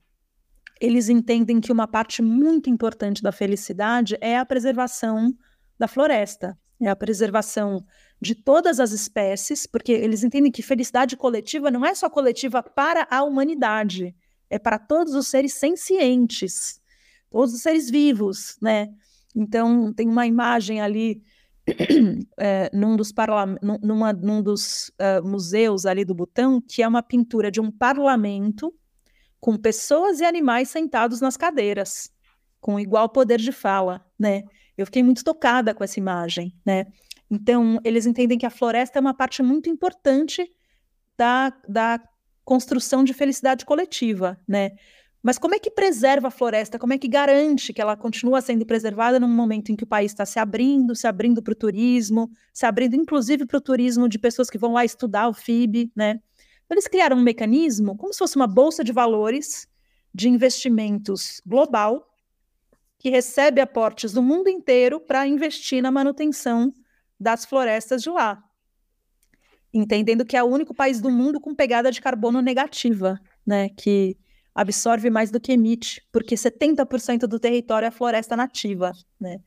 eles 0.81 1.09
entendem 1.09 1.61
que 1.61 1.73
uma 1.73 1.87
parte 1.87 2.23
muito 2.23 2.71
importante 2.71 3.23
da 3.23 3.33
felicidade 3.33 4.17
é 4.21 4.39
a 4.39 4.47
preservação 4.47 5.35
da 5.79 5.87
floresta, 5.87 6.59
é 6.81 6.89
a 6.89 6.97
preservação 6.97 7.85
de 8.21 8.35
todas 8.35 8.81
as 8.81 8.93
espécies, 8.93 9.67
porque 9.67 9.93
eles 9.93 10.23
entendem 10.25 10.53
que 10.53 10.63
felicidade 10.63 11.17
coletiva 11.17 11.71
não 11.71 11.85
é 11.85 11.95
só 11.95 12.09
coletiva 12.09 12.63
para 12.63 13.07
a 13.11 13.23
humanidade, 13.23 14.15
é 14.49 14.59
para 14.59 14.79
todos 14.79 15.15
os 15.15 15.29
seres 15.29 15.55
sencientes, 15.55 16.81
todos 17.31 17.55
os 17.55 17.63
seres 17.63 17.91
vivos, 17.91 18.57
né? 18.61 18.89
Então, 19.35 19.93
tem 19.93 20.09
uma 20.09 20.27
imagem 20.27 20.81
ali 20.81 21.23
é, 22.39 22.71
num 22.73 22.97
dos, 22.97 23.13
numa, 23.83 24.13
num 24.13 24.43
dos 24.43 24.89
uh, 24.91 25.27
museus 25.27 25.87
ali 25.87 26.05
do 26.05 26.15
Butão, 26.15 26.61
que 26.61 26.83
é 26.83 26.89
uma 26.89 27.03
pintura 27.03 27.51
de 27.51 27.61
um 27.61 27.71
parlamento 27.71 28.75
com 29.39 29.57
pessoas 29.57 30.21
e 30.21 30.25
animais 30.25 30.69
sentados 30.69 31.21
nas 31.21 31.37
cadeiras, 31.37 32.11
com 32.61 32.79
igual 32.79 33.09
poder 33.09 33.39
de 33.39 33.53
fala, 33.53 34.05
né? 34.19 34.43
Eu 34.77 34.87
fiquei 34.87 35.03
muito 35.03 35.25
tocada 35.25 35.75
com 35.75 35.83
essa 35.83 35.99
imagem, 35.99 36.55
né? 36.65 36.87
Então, 37.31 37.79
eles 37.85 38.07
entendem 38.07 38.37
que 38.37 38.47
a 38.47 38.51
floresta 38.51 38.99
é 38.99 39.01
uma 39.01 39.15
parte 39.15 39.43
muito 39.43 39.71
importante 39.71 40.51
da, 41.17 41.53
da 41.69 42.01
construção 42.45 43.05
de 43.05 43.15
felicidade 43.15 43.65
coletiva, 43.65 44.39
né? 44.47 44.73
Mas 45.23 45.39
como 45.39 45.55
é 45.55 45.59
que 45.59 45.71
preserva 45.71 46.29
a 46.29 46.31
floresta? 46.31 46.79
Como 46.79 46.95
é 46.95 46.99
que 46.99 47.07
garante 47.07 47.73
que 47.73 47.81
ela 47.81 47.97
continua 47.97 48.41
sendo 48.41 48.65
preservada 48.65 49.21
num 49.21 49.29
momento 49.29 49.71
em 49.71 49.77
que 49.77 49.85
o 49.85 49.87
país 49.87 50.13
está 50.13 50.25
se 50.25 50.39
abrindo, 50.39 50.95
se 50.95 51.07
abrindo 51.07 51.43
para 51.43 51.53
o 51.53 51.55
turismo, 51.55 52.31
se 52.55 52.65
abrindo 52.65 52.97
inclusive 52.97 53.45
para 53.45 53.59
o 53.59 53.61
turismo 53.61 54.09
de 54.09 54.19
pessoas 54.19 54.49
que 54.49 54.57
vão 54.57 54.73
lá 54.73 54.85
estudar 54.85 55.29
o 55.29 55.35
FIB, 55.35 55.93
né? 55.95 56.21
Então, 56.65 56.75
eles 56.75 56.89
criaram 56.89 57.17
um 57.17 57.23
mecanismo 57.23 57.97
como 57.97 58.13
se 58.13 58.19
fosse 58.19 58.37
uma 58.37 58.47
bolsa 58.47 58.83
de 58.83 58.93
valores 58.93 59.67
de 60.15 60.29
investimentos 60.29 61.43
global 61.45 62.07
que 62.99 63.11
recebe 63.11 63.61
aportes 63.61 64.13
do 64.13 64.23
mundo 64.23 64.49
inteiro 64.49 65.01
para 65.01 65.27
investir 65.27 65.83
na 65.83 65.91
manutenção 65.91 66.73
das 67.19 67.45
florestas 67.45 68.03
de 68.03 68.11
lá. 68.11 68.43
Entendendo 69.73 70.25
que 70.25 70.37
é 70.37 70.43
o 70.43 70.47
único 70.47 70.75
país 70.75 71.01
do 71.01 71.11
mundo 71.11 71.41
com 71.41 71.55
pegada 71.55 71.91
de 71.91 72.01
carbono 72.01 72.41
negativa, 72.41 73.21
né? 73.47 73.69
Que 73.71 74.17
absorve 74.61 75.09
mais 75.09 75.31
do 75.31 75.41
que 75.41 75.53
emite, 75.53 76.03
porque 76.13 76.35
70% 76.35 77.21
do 77.21 77.41
território 77.41 77.87
é 77.87 77.91
floresta 77.91 78.37
nativa, 78.37 78.93
né? 79.19 79.39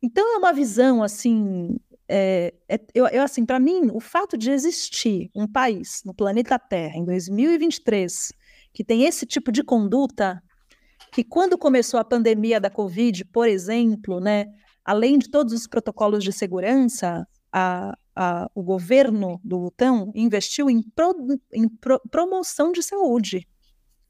Então 0.00 0.36
é 0.36 0.38
uma 0.38 0.52
visão 0.52 1.02
assim, 1.02 1.76
é, 2.08 2.54
é, 2.68 2.78
eu, 2.94 3.06
eu, 3.08 3.22
assim, 3.22 3.44
para 3.44 3.58
mim, 3.58 3.90
o 3.92 3.98
fato 3.98 4.38
de 4.38 4.52
existir 4.52 5.28
um 5.34 5.46
país 5.46 6.02
no 6.04 6.14
planeta 6.14 6.56
Terra 6.56 6.96
em 6.96 7.04
2023 7.04 8.32
que 8.72 8.84
tem 8.84 9.04
esse 9.04 9.26
tipo 9.26 9.50
de 9.50 9.64
conduta, 9.64 10.40
que 11.12 11.24
quando 11.24 11.58
começou 11.58 11.98
a 11.98 12.04
pandemia 12.04 12.60
da 12.60 12.70
Covid, 12.70 13.24
por 13.26 13.48
exemplo, 13.48 14.20
né, 14.20 14.46
além 14.84 15.18
de 15.18 15.30
todos 15.30 15.52
os 15.52 15.66
protocolos 15.66 16.22
de 16.22 16.32
segurança, 16.32 17.26
a, 17.52 17.96
a, 18.14 18.50
o 18.54 18.62
governo 18.62 19.40
do 19.42 19.58
Butão 19.58 20.12
investiu 20.14 20.70
em, 20.70 20.82
pro, 20.82 21.14
em 21.52 21.68
pro, 21.68 22.00
promoção 22.10 22.72
de 22.72 22.82
saúde 22.82 23.48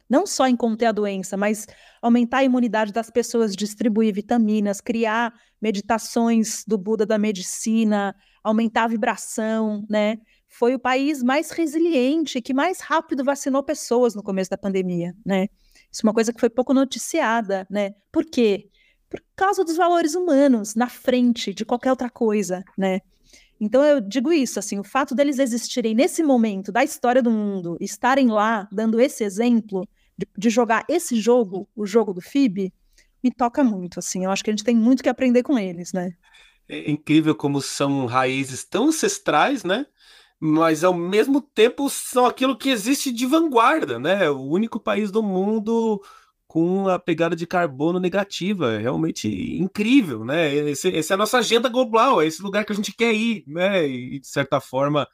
Não 0.09 0.27
só 0.27 0.47
em 0.47 0.57
conter 0.57 0.87
a 0.87 0.93
doença, 0.93 1.37
mas 1.37 1.67
aumentar 2.01 2.39
a 2.39 2.45
imunidade 2.45 2.93
das 2.93 3.11
pessoas, 3.11 3.57
distribuir 3.57 4.13
vitaminas, 4.15 4.81
criar 4.81 5.33
meditações 5.61 6.65
do 6.67 6.77
Buda 6.77 7.07
da 7.07 7.19
medicina, 7.19 8.15
aumentar 8.43 8.85
a 8.85 8.89
vibração, 8.89 9.85
né? 9.89 10.19
Foi 10.49 10.75
o 10.75 10.79
país 10.79 11.23
mais 11.23 11.51
resiliente, 11.51 12.41
que 12.41 12.53
mais 12.53 12.81
rápido 12.81 13.25
vacinou 13.25 13.63
pessoas 13.63 14.15
no 14.15 14.23
começo 14.23 14.51
da 14.51 14.59
pandemia, 14.59 15.15
né? 15.25 15.49
Isso 15.91 16.03
é 16.05 16.07
uma 16.07 16.15
coisa 16.15 16.33
que 16.33 16.41
foi 16.41 16.51
pouco 16.51 16.75
noticiada, 16.75 17.67
né? 17.71 17.93
Por 18.13 18.25
quê? 18.25 18.69
Por 19.09 19.23
causa 19.35 19.65
dos 19.65 19.77
valores 19.77 20.15
humanos, 20.15 20.75
na 20.75 20.89
frente 20.89 21.55
de 21.55 21.65
qualquer 21.65 21.91
outra 21.91 22.11
coisa, 22.11 22.63
né? 22.77 23.01
Então 23.61 23.83
eu 23.83 24.01
digo 24.01 24.33
isso, 24.33 24.59
assim, 24.59 24.79
o 24.79 24.85
fato 24.85 25.15
deles 25.15 25.39
existirem 25.39 25.95
nesse 25.95 26.23
momento 26.23 26.73
da 26.73 26.83
história 26.83 27.23
do 27.23 27.31
mundo, 27.31 27.77
estarem 27.81 28.29
lá 28.29 28.69
dando 28.71 29.01
esse 29.01 29.25
exemplo 29.25 29.89
de, 30.19 30.27
de 30.37 30.51
jogar 30.51 30.85
esse 30.89 31.21
jogo, 31.21 31.69
o 31.75 31.87
jogo 31.87 32.13
do 32.13 32.21
FIB, 32.21 32.73
me 33.23 33.31
toca 33.31 33.65
muito, 33.65 33.99
assim. 33.99 34.25
Eu 34.25 34.31
acho 34.31 34.45
que 34.45 34.51
a 34.51 34.53
gente 34.53 34.65
tem 34.65 34.77
muito 34.77 35.03
que 35.03 35.09
aprender 35.09 35.43
com 35.43 35.59
eles, 35.59 35.93
né? 35.93 36.13
É 36.69 36.91
incrível 36.91 37.35
como 37.35 37.61
são 37.61 38.07
raízes 38.07 38.65
tão 38.65 38.89
ancestrais, 38.89 39.65
né? 39.65 39.87
Mas 40.39 40.85
ao 40.85 40.93
mesmo 40.93 41.41
tempo 41.41 41.89
são 41.89 42.27
aquilo 42.27 42.57
que 42.57 42.69
existe 42.69 43.11
de 43.11 43.25
vanguarda, 43.25 43.99
né? 43.99 44.29
O 44.29 44.43
único 44.43 44.79
país 44.79 45.11
do 45.11 45.23
mundo 45.23 46.03
com 46.55 46.87
a 46.87 47.01
pegada 47.01 47.35
de 47.35 47.49
carbono 47.49 47.99
negativa. 47.99 48.75
É 48.75 48.79
realmente 48.79 49.27
incrível, 49.61 50.25
né? 50.25 50.55
Esse, 50.55 50.97
essa 50.97 51.15
é 51.15 51.17
a 51.17 51.19
nossa 51.19 51.39
agenda 51.39 51.69
global, 51.69 52.23
é 52.23 52.29
esse 52.29 52.41
lugar 52.41 52.65
que 52.65 52.71
a 52.71 52.77
gente 52.77 52.93
quer 52.93 53.13
ir, 53.13 53.43
né? 53.45 53.85
E 53.85 54.21
de 54.21 54.29
certa 54.29 54.61
forma 54.61 55.05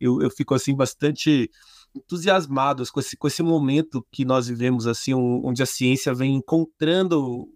eu, 0.00 0.22
eu 0.22 0.30
fico 0.30 0.54
assim 0.54 0.72
bastante 0.72 1.50
entusiasmado 1.96 2.84
com 2.92 3.00
esse, 3.00 3.16
com 3.16 3.26
esse 3.26 3.42
momento 3.42 4.06
que 4.12 4.24
nós 4.24 4.46
vivemos, 4.46 4.86
assim, 4.86 5.12
onde 5.12 5.64
a 5.64 5.66
ciência 5.66 6.14
vem 6.14 6.36
encontrando 6.36 7.48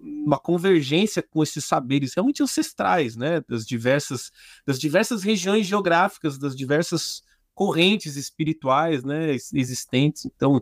uma 0.00 0.36
convergência 0.36 1.22
com 1.22 1.44
esses 1.44 1.64
saberes 1.64 2.14
realmente 2.14 2.42
ancestrais, 2.42 3.14
né? 3.14 3.40
Das 3.48 3.64
diversas, 3.64 4.32
das 4.66 4.80
diversas 4.80 5.22
regiões 5.22 5.64
geográficas, 5.64 6.38
das 6.38 6.56
diversas 6.56 7.22
correntes 7.54 8.16
espirituais, 8.16 9.04
né? 9.04 9.32
Existentes. 9.32 10.24
Então, 10.24 10.60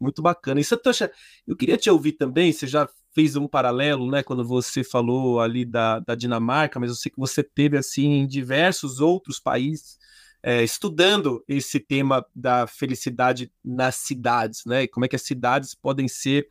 muito 0.00 0.22
bacana. 0.22 0.60
E 0.60 0.64
Satoshi, 0.64 1.08
eu 1.46 1.56
queria 1.56 1.76
te 1.76 1.90
ouvir 1.90 2.12
também, 2.12 2.52
você 2.52 2.66
já 2.66 2.88
fez 3.14 3.36
um 3.36 3.48
paralelo, 3.48 4.10
né, 4.10 4.22
quando 4.22 4.44
você 4.44 4.84
falou 4.84 5.40
ali 5.40 5.64
da, 5.64 5.98
da 6.00 6.14
Dinamarca, 6.14 6.78
mas 6.78 6.90
eu 6.90 6.96
sei 6.96 7.10
que 7.10 7.18
você 7.18 7.42
teve, 7.42 7.76
assim, 7.76 8.12
em 8.12 8.26
diversos 8.26 9.00
outros 9.00 9.40
países, 9.40 9.98
é, 10.42 10.62
estudando 10.62 11.42
esse 11.48 11.80
tema 11.80 12.24
da 12.34 12.66
felicidade 12.66 13.50
nas 13.64 13.96
cidades, 13.96 14.62
né, 14.64 14.84
e 14.84 14.88
como 14.88 15.04
é 15.04 15.08
que 15.08 15.16
as 15.16 15.22
cidades 15.22 15.74
podem 15.74 16.06
ser 16.06 16.46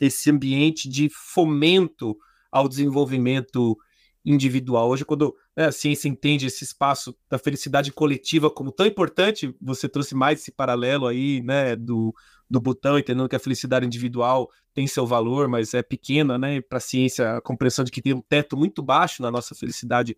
esse 0.00 0.30
ambiente 0.30 0.88
de 0.88 1.08
fomento 1.10 2.16
ao 2.50 2.68
desenvolvimento 2.68 3.76
individual. 4.24 4.88
Hoje, 4.88 5.04
quando 5.04 5.34
né, 5.56 5.66
a 5.66 5.72
ciência 5.72 6.08
entende 6.08 6.46
esse 6.46 6.64
espaço 6.64 7.16
da 7.30 7.38
felicidade 7.38 7.92
coletiva 7.92 8.50
como 8.50 8.72
tão 8.72 8.84
importante, 8.84 9.54
você 9.60 9.88
trouxe 9.88 10.14
mais 10.14 10.40
esse 10.40 10.50
paralelo 10.50 11.06
aí, 11.06 11.40
né, 11.42 11.76
do, 11.76 12.12
do 12.48 12.60
botão, 12.60 12.98
entendendo 12.98 13.28
que 13.28 13.36
a 13.36 13.40
felicidade 13.40 13.84
individual 13.84 14.50
tem 14.72 14.86
seu 14.86 15.06
valor, 15.06 15.48
mas 15.48 15.74
é 15.74 15.82
pequena, 15.82 16.38
né? 16.38 16.60
Para 16.60 16.78
a 16.78 16.80
ciência, 16.80 17.36
a 17.36 17.40
compreensão 17.40 17.84
de 17.84 17.90
que 17.90 18.02
tem 18.02 18.14
um 18.14 18.20
teto 18.20 18.56
muito 18.56 18.82
baixo 18.82 19.22
na 19.22 19.30
nossa 19.30 19.54
felicidade 19.54 20.16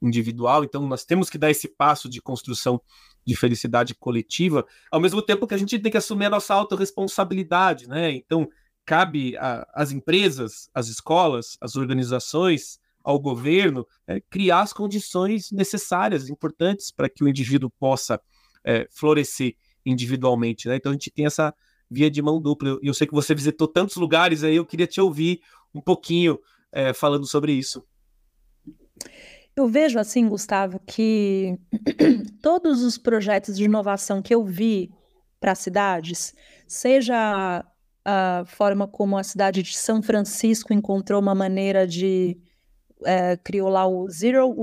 individual. 0.00 0.64
Então, 0.64 0.86
nós 0.86 1.04
temos 1.04 1.30
que 1.30 1.38
dar 1.38 1.50
esse 1.50 1.68
passo 1.68 2.08
de 2.08 2.20
construção 2.20 2.80
de 3.24 3.36
felicidade 3.36 3.94
coletiva, 3.94 4.66
ao 4.90 5.00
mesmo 5.00 5.22
tempo 5.22 5.46
que 5.46 5.54
a 5.54 5.58
gente 5.58 5.78
tem 5.78 5.92
que 5.92 5.96
assumir 5.96 6.26
a 6.26 6.30
nossa 6.30 6.54
autorresponsabilidade, 6.54 7.88
né? 7.88 8.10
Então, 8.10 8.48
cabe 8.84 9.36
às 9.72 9.92
empresas, 9.92 10.68
às 10.74 10.88
escolas, 10.88 11.56
às 11.60 11.76
organizações, 11.76 12.80
ao 13.04 13.18
governo 13.18 13.86
é, 14.06 14.20
criar 14.20 14.60
as 14.60 14.72
condições 14.72 15.50
necessárias, 15.50 16.28
importantes 16.28 16.90
para 16.90 17.08
que 17.08 17.22
o 17.22 17.28
indivíduo 17.28 17.70
possa 17.70 18.20
é, 18.64 18.88
florescer 18.90 19.56
individualmente, 19.84 20.68
né? 20.68 20.76
Então 20.76 20.90
a 20.90 20.94
gente 20.94 21.10
tem 21.10 21.26
essa 21.26 21.54
via 21.90 22.10
de 22.10 22.22
mão 22.22 22.40
dupla. 22.40 22.78
E 22.82 22.86
eu 22.86 22.94
sei 22.94 23.06
que 23.06 23.12
você 23.12 23.34
visitou 23.34 23.68
tantos 23.68 23.96
lugares 23.96 24.42
aí, 24.42 24.56
eu 24.56 24.66
queria 24.66 24.86
te 24.86 25.00
ouvir 25.00 25.40
um 25.74 25.80
pouquinho 25.80 26.38
é, 26.70 26.92
falando 26.92 27.26
sobre 27.26 27.52
isso. 27.52 27.84
Eu 29.54 29.68
vejo 29.68 29.98
assim, 29.98 30.26
Gustavo, 30.28 30.80
que 30.86 31.58
todos 32.40 32.82
os 32.82 32.96
projetos 32.96 33.56
de 33.56 33.64
inovação 33.64 34.22
que 34.22 34.34
eu 34.34 34.44
vi 34.44 34.90
para 35.38 35.54
cidades, 35.54 36.34
seja 36.66 37.64
a 38.04 38.44
forma 38.46 38.88
como 38.88 39.18
a 39.18 39.22
cidade 39.22 39.62
de 39.62 39.76
São 39.76 40.02
Francisco 40.02 40.72
encontrou 40.72 41.20
uma 41.20 41.34
maneira 41.34 41.86
de 41.86 42.38
é, 43.04 43.36
criou 43.36 43.68
lá 43.68 43.86
o 43.86 44.08
Zero 44.08 44.54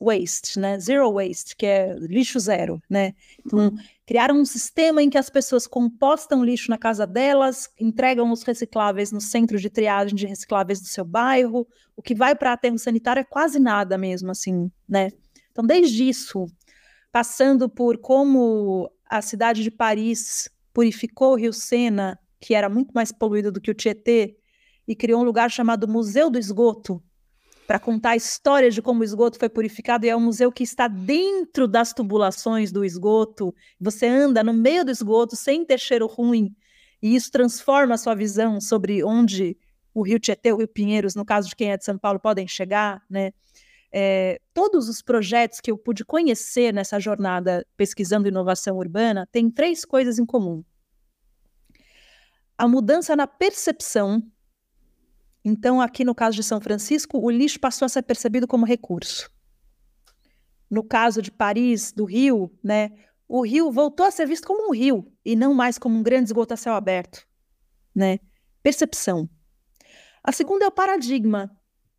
Waste, 0.00 0.58
né? 0.58 0.78
Zero 0.78 1.12
Waste, 1.12 1.56
que 1.56 1.66
é 1.66 1.94
lixo 1.98 2.38
zero, 2.40 2.82
né? 2.88 3.14
Então, 3.44 3.72
criaram 4.06 4.36
um 4.36 4.44
sistema 4.44 5.02
em 5.02 5.10
que 5.10 5.18
as 5.18 5.28
pessoas 5.28 5.66
compostam 5.66 6.44
lixo 6.44 6.70
na 6.70 6.78
casa 6.78 7.06
delas, 7.06 7.68
entregam 7.78 8.30
os 8.32 8.42
recicláveis 8.42 9.12
no 9.12 9.20
centro 9.20 9.58
de 9.58 9.68
triagem 9.68 10.14
de 10.14 10.26
recicláveis 10.26 10.80
do 10.80 10.86
seu 10.86 11.04
bairro. 11.04 11.66
O 11.96 12.02
que 12.02 12.14
vai 12.14 12.34
para 12.34 12.52
aterro 12.52 12.78
sanitário 12.78 13.20
é 13.20 13.24
quase 13.24 13.58
nada 13.58 13.98
mesmo, 13.98 14.30
assim, 14.30 14.70
né? 14.88 15.10
Então, 15.50 15.66
desde 15.66 16.08
isso, 16.08 16.46
passando 17.12 17.68
por 17.68 17.98
como 17.98 18.90
a 19.08 19.20
cidade 19.20 19.62
de 19.62 19.70
Paris 19.70 20.50
purificou 20.72 21.32
o 21.32 21.36
Rio 21.36 21.52
Sena, 21.52 22.18
que 22.40 22.54
era 22.54 22.68
muito 22.68 22.92
mais 22.92 23.10
poluído 23.10 23.50
do 23.50 23.60
que 23.60 23.70
o 23.70 23.74
Tietê, 23.74 24.36
e 24.86 24.94
criou 24.94 25.20
um 25.20 25.24
lugar 25.24 25.50
chamado 25.50 25.88
Museu 25.88 26.30
do 26.30 26.38
Esgoto, 26.38 27.02
para 27.68 27.78
contar 27.78 28.12
a 28.12 28.16
história 28.16 28.70
de 28.70 28.80
como 28.80 29.02
o 29.02 29.04
esgoto 29.04 29.38
foi 29.38 29.50
purificado, 29.50 30.06
e 30.06 30.08
é 30.08 30.16
um 30.16 30.20
museu 30.20 30.50
que 30.50 30.62
está 30.64 30.88
dentro 30.88 31.68
das 31.68 31.92
tubulações 31.92 32.72
do 32.72 32.82
esgoto. 32.82 33.54
Você 33.78 34.06
anda 34.06 34.42
no 34.42 34.54
meio 34.54 34.86
do 34.86 34.90
esgoto 34.90 35.36
sem 35.36 35.66
ter 35.66 35.78
cheiro 35.78 36.06
ruim, 36.06 36.56
e 37.02 37.14
isso 37.14 37.30
transforma 37.30 37.94
a 37.94 37.98
sua 37.98 38.14
visão 38.14 38.58
sobre 38.58 39.04
onde 39.04 39.54
o 39.92 40.00
Rio 40.00 40.18
Tietê, 40.18 40.50
o 40.50 40.56
Rio 40.56 40.66
Pinheiros, 40.66 41.14
no 41.14 41.26
caso 41.26 41.50
de 41.50 41.54
quem 41.54 41.70
é 41.70 41.76
de 41.76 41.84
São 41.84 41.98
Paulo, 41.98 42.18
podem 42.18 42.48
chegar, 42.48 43.02
né? 43.08 43.32
É, 43.92 44.40
todos 44.54 44.88
os 44.88 45.02
projetos 45.02 45.60
que 45.60 45.70
eu 45.70 45.76
pude 45.76 46.06
conhecer 46.06 46.72
nessa 46.72 46.98
jornada 46.98 47.66
pesquisando 47.76 48.28
inovação 48.28 48.78
urbana 48.78 49.28
têm 49.30 49.50
três 49.50 49.84
coisas 49.84 50.18
em 50.18 50.24
comum. 50.24 50.64
A 52.56 52.66
mudança 52.66 53.14
na 53.14 53.26
percepção 53.26 54.22
então, 55.44 55.80
aqui 55.80 56.04
no 56.04 56.14
caso 56.14 56.36
de 56.36 56.42
São 56.42 56.60
Francisco, 56.60 57.18
o 57.18 57.30
lixo 57.30 57.60
passou 57.60 57.86
a 57.86 57.88
ser 57.88 58.02
percebido 58.02 58.46
como 58.46 58.66
recurso. 58.66 59.30
No 60.70 60.82
caso 60.82 61.22
de 61.22 61.30
Paris, 61.30 61.92
do 61.92 62.04
Rio, 62.04 62.52
né, 62.62 62.90
o 63.28 63.42
rio 63.42 63.70
voltou 63.70 64.06
a 64.06 64.10
ser 64.10 64.26
visto 64.26 64.46
como 64.46 64.68
um 64.68 64.74
rio 64.74 65.10
e 65.24 65.36
não 65.36 65.54
mais 65.54 65.78
como 65.78 65.98
um 65.98 66.02
grande 66.02 66.28
esgoto 66.28 66.54
a 66.54 66.56
céu 66.56 66.74
aberto. 66.74 67.26
Né? 67.94 68.18
Percepção. 68.62 69.28
A 70.24 70.32
segunda 70.32 70.64
é 70.64 70.68
o 70.68 70.72
paradigma. 70.72 71.50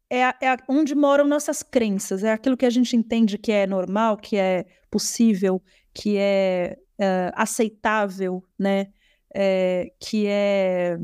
É, 0.10 0.26
a, 0.26 0.36
é 0.42 0.50
a, 0.50 0.58
onde 0.68 0.96
moram 0.96 1.28
nossas 1.28 1.62
crenças. 1.62 2.24
É 2.24 2.32
aquilo 2.32 2.58
que 2.58 2.66
a 2.66 2.70
gente 2.70 2.96
entende 2.96 3.38
que 3.38 3.52
é 3.52 3.68
normal, 3.68 4.18
que 4.18 4.38
é 4.38 4.66
possível, 4.90 5.62
que 5.94 6.18
é, 6.18 6.78
é 7.00 7.32
aceitável, 7.36 8.44
né? 8.58 8.92
É, 9.34 9.94
que 10.00 10.26
é 10.26 10.98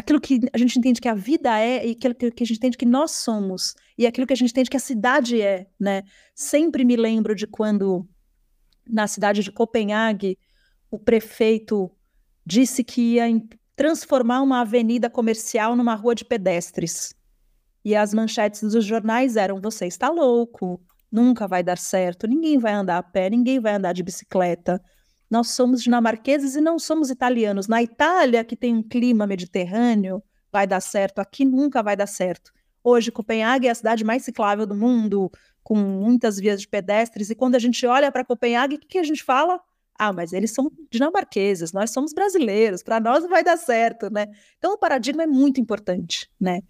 aquilo 0.00 0.20
que 0.20 0.40
a 0.52 0.58
gente 0.58 0.78
entende 0.78 1.00
que 1.00 1.08
a 1.08 1.14
vida 1.14 1.58
é 1.58 1.86
e 1.86 1.92
aquilo 1.92 2.14
que 2.14 2.42
a 2.42 2.46
gente 2.46 2.56
entende 2.56 2.76
que 2.76 2.86
nós 2.86 3.12
somos 3.12 3.74
e 3.96 4.06
aquilo 4.06 4.26
que 4.26 4.32
a 4.32 4.36
gente 4.36 4.50
entende 4.50 4.70
que 4.70 4.76
a 4.76 4.80
cidade 4.80 5.40
é, 5.40 5.66
né? 5.78 6.02
Sempre 6.34 6.84
me 6.84 6.96
lembro 6.96 7.34
de 7.34 7.46
quando 7.46 8.08
na 8.86 9.06
cidade 9.06 9.42
de 9.42 9.52
Copenhague 9.52 10.38
o 10.90 10.98
prefeito 10.98 11.90
disse 12.44 12.82
que 12.82 13.14
ia 13.14 13.26
transformar 13.76 14.42
uma 14.42 14.62
avenida 14.62 15.08
comercial 15.08 15.76
numa 15.76 15.94
rua 15.94 16.14
de 16.14 16.24
pedestres. 16.24 17.14
E 17.84 17.94
as 17.94 18.12
manchetes 18.12 18.60
dos 18.60 18.84
jornais 18.84 19.36
eram: 19.36 19.60
você 19.60 19.86
está 19.86 20.08
louco, 20.08 20.80
nunca 21.12 21.46
vai 21.46 21.62
dar 21.62 21.78
certo, 21.78 22.26
ninguém 22.26 22.58
vai 22.58 22.72
andar 22.72 22.98
a 22.98 23.02
pé, 23.02 23.28
ninguém 23.28 23.60
vai 23.60 23.74
andar 23.74 23.92
de 23.92 24.02
bicicleta 24.02 24.80
nós 25.30 25.50
somos 25.50 25.82
dinamarqueses 25.82 26.56
e 26.56 26.60
não 26.60 26.78
somos 26.78 27.08
italianos. 27.08 27.68
Na 27.68 27.82
Itália, 27.82 28.44
que 28.44 28.56
tem 28.56 28.74
um 28.74 28.82
clima 28.82 29.26
mediterrâneo, 29.26 30.22
vai 30.52 30.66
dar 30.66 30.80
certo, 30.80 31.20
aqui 31.20 31.44
nunca 31.44 31.82
vai 31.82 31.96
dar 31.96 32.08
certo. 32.08 32.52
Hoje, 32.82 33.12
Copenhague 33.12 33.68
é 33.68 33.70
a 33.70 33.74
cidade 33.74 34.02
mais 34.02 34.24
ciclável 34.24 34.66
do 34.66 34.74
mundo, 34.74 35.30
com 35.62 35.76
muitas 35.76 36.38
vias 36.38 36.60
de 36.60 36.66
pedestres, 36.66 37.30
e 37.30 37.34
quando 37.34 37.54
a 37.54 37.58
gente 37.58 37.86
olha 37.86 38.10
para 38.10 38.24
Copenhague, 38.24 38.76
o 38.76 38.78
que, 38.78 38.88
que 38.88 38.98
a 38.98 39.02
gente 39.04 39.22
fala? 39.22 39.60
Ah, 39.96 40.12
mas 40.12 40.32
eles 40.32 40.52
são 40.52 40.72
dinamarqueses, 40.90 41.72
nós 41.72 41.90
somos 41.90 42.12
brasileiros, 42.12 42.82
para 42.82 42.98
nós 42.98 43.28
vai 43.28 43.44
dar 43.44 43.58
certo, 43.58 44.10
né? 44.10 44.26
Então 44.58 44.72
o 44.72 44.78
paradigma 44.78 45.22
é 45.22 45.26
muito 45.26 45.60
importante, 45.60 46.28
né? 46.40 46.62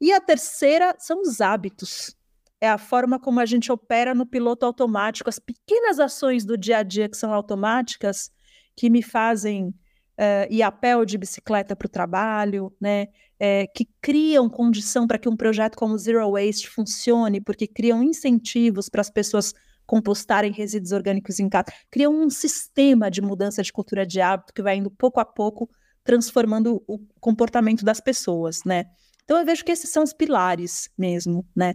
E 0.00 0.12
a 0.12 0.20
terceira 0.20 0.94
são 0.98 1.20
os 1.20 1.40
hábitos 1.40 2.16
é 2.60 2.68
a 2.68 2.78
forma 2.78 3.18
como 3.18 3.40
a 3.40 3.46
gente 3.46 3.70
opera 3.70 4.14
no 4.14 4.26
piloto 4.26 4.64
automático, 4.64 5.28
as 5.28 5.38
pequenas 5.38 6.00
ações 6.00 6.44
do 6.44 6.56
dia 6.56 6.78
a 6.78 6.82
dia 6.82 7.08
que 7.08 7.16
são 7.16 7.32
automáticas, 7.32 8.30
que 8.74 8.88
me 8.88 9.02
fazem 9.02 9.68
uh, 9.68 10.46
ir 10.50 10.62
a 10.62 10.72
pé 10.72 10.96
ou 10.96 11.04
de 11.04 11.18
bicicleta 11.18 11.76
para 11.76 11.86
o 11.86 11.90
trabalho, 11.90 12.72
né? 12.80 13.08
É, 13.38 13.66
que 13.66 13.86
criam 14.00 14.48
condição 14.48 15.06
para 15.06 15.18
que 15.18 15.28
um 15.28 15.36
projeto 15.36 15.76
como 15.76 15.98
Zero 15.98 16.30
Waste 16.30 16.70
funcione, 16.70 17.38
porque 17.38 17.66
criam 17.66 18.02
incentivos 18.02 18.88
para 18.88 19.02
as 19.02 19.10
pessoas 19.10 19.52
compostarem 19.86 20.50
resíduos 20.50 20.90
orgânicos 20.90 21.38
em 21.38 21.48
casa, 21.48 21.66
criam 21.90 22.14
um 22.14 22.30
sistema 22.30 23.10
de 23.10 23.20
mudança 23.20 23.62
de 23.62 23.70
cultura 23.70 24.06
de 24.06 24.22
hábito 24.22 24.54
que 24.54 24.62
vai 24.62 24.76
indo 24.76 24.90
pouco 24.90 25.20
a 25.20 25.24
pouco 25.24 25.68
transformando 26.02 26.82
o 26.86 26.98
comportamento 27.20 27.84
das 27.84 28.00
pessoas, 28.00 28.64
né? 28.64 28.86
Então 29.24 29.38
eu 29.38 29.44
vejo 29.44 29.64
que 29.64 29.72
esses 29.72 29.90
são 29.90 30.02
os 30.02 30.12
pilares 30.12 30.88
mesmo, 30.96 31.44
né? 31.54 31.74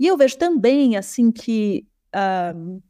E 0.00 0.06
eu 0.06 0.16
vejo 0.16 0.38
também 0.38 0.96
assim 0.96 1.30
que 1.30 1.86
uh, 2.16 2.82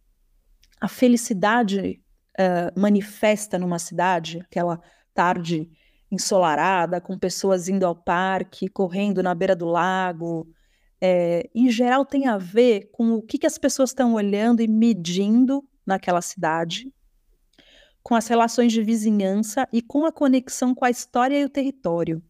a 0.81 0.87
felicidade 0.87 2.01
uh, 2.39 2.81
manifesta 2.81 3.59
numa 3.59 3.81
cidade, 3.81 4.39
aquela 4.39 4.81
tarde 5.13 5.69
ensolarada, 6.09 7.01
com 7.01 7.19
pessoas 7.19 7.69
indo 7.69 7.85
ao 7.85 7.97
parque, 7.97 8.69
correndo 8.69 9.25
na 9.25 9.35
beira 9.35 9.57
do 9.57 9.67
lago, 9.67 10.49
é, 11.01 11.51
em 11.53 11.69
geral 11.69 12.05
tem 12.05 12.29
a 12.29 12.39
ver 12.39 12.91
com 12.93 13.15
o 13.15 13.23
que, 13.23 13.39
que 13.39 13.47
as 13.47 13.59
pessoas 13.59 13.91
estão 13.91 14.15
olhando 14.15 14.61
e 14.61 14.69
medindo 14.69 15.67
naquela 15.85 16.23
cidade, 16.23 16.93
com 18.05 18.15
as 18.15 18.29
relações 18.29 18.73
de 18.73 18.83
vizinhança 18.83 19.67
e 19.73 19.83
com 19.83 20.05
a 20.05 20.13
conexão 20.13 20.77
com 20.77 20.85
a 20.85 20.91
história 20.91 21.41
e 21.41 21.45
o 21.45 21.49
território. 21.49 22.23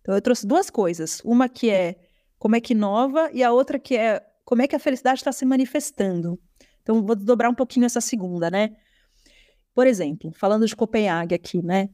Então 0.00 0.14
eu 0.16 0.20
trouxe 0.20 0.46
duas 0.46 0.68
coisas, 0.68 1.20
uma 1.24 1.48
que 1.48 1.70
é 1.70 2.03
como 2.44 2.56
é 2.56 2.60
que 2.60 2.74
inova 2.74 3.30
e 3.32 3.42
a 3.42 3.50
outra 3.50 3.78
que 3.78 3.96
é 3.96 4.22
como 4.44 4.60
é 4.60 4.68
que 4.68 4.76
a 4.76 4.78
felicidade 4.78 5.20
está 5.20 5.32
se 5.32 5.46
manifestando. 5.46 6.38
Então 6.82 7.02
vou 7.02 7.16
dobrar 7.16 7.48
um 7.48 7.54
pouquinho 7.54 7.86
essa 7.86 8.02
segunda, 8.02 8.50
né? 8.50 8.76
Por 9.72 9.86
exemplo, 9.86 10.30
falando 10.36 10.66
de 10.66 10.76
Copenhague 10.76 11.34
aqui, 11.34 11.64
né? 11.64 11.88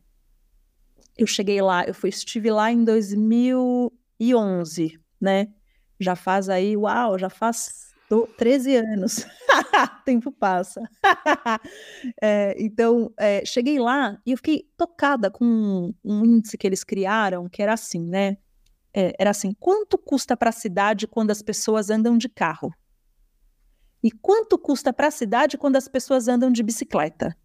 Eu 1.17 1.25
cheguei 1.25 1.63
lá, 1.63 1.85
eu 1.85 1.95
fui, 1.95 2.11
estive 2.11 2.51
lá 2.51 2.73
em 2.73 2.83
2011, 2.83 5.01
né? 5.21 5.47
Já 6.01 6.17
faz 6.17 6.49
aí, 6.49 6.77
uau, 6.77 7.17
já 7.17 7.31
faz 7.31 7.95
13 8.37 8.75
anos. 8.75 9.25
Tempo 10.05 10.33
passa. 10.33 10.83
é, 12.21 12.57
então, 12.59 13.15
é, 13.17 13.45
cheguei 13.45 13.79
lá 13.79 14.19
e 14.27 14.33
eu 14.33 14.37
fiquei 14.37 14.69
tocada 14.77 15.31
com 15.31 15.45
um, 15.45 15.95
um, 16.05 16.25
índice 16.25 16.59
que 16.59 16.67
eles 16.67 16.83
criaram, 16.83 17.49
que 17.49 17.63
era 17.63 17.75
assim, 17.75 18.05
né? 18.05 18.37
É, 18.95 19.15
era 19.19 19.31
assim: 19.31 19.53
quanto 19.59 19.97
custa 19.97 20.37
para 20.37 20.51
a 20.51 20.53
cidade 20.53 21.07
quando 21.07 21.31
as 21.31 21.43
pessoas 21.43 21.91
andam 21.91 22.19
de 22.19 22.29
carro? 22.29 22.73
E 24.03 24.11
quanto 24.11 24.59
custa 24.59 24.93
para 24.93 25.09
a 25.09 25.11
cidade 25.11 25.59
quando 25.59 25.77
as 25.77 25.87
pessoas 25.87 26.27
andam 26.27 26.51
de 26.51 26.63
bicicleta? 26.63 27.37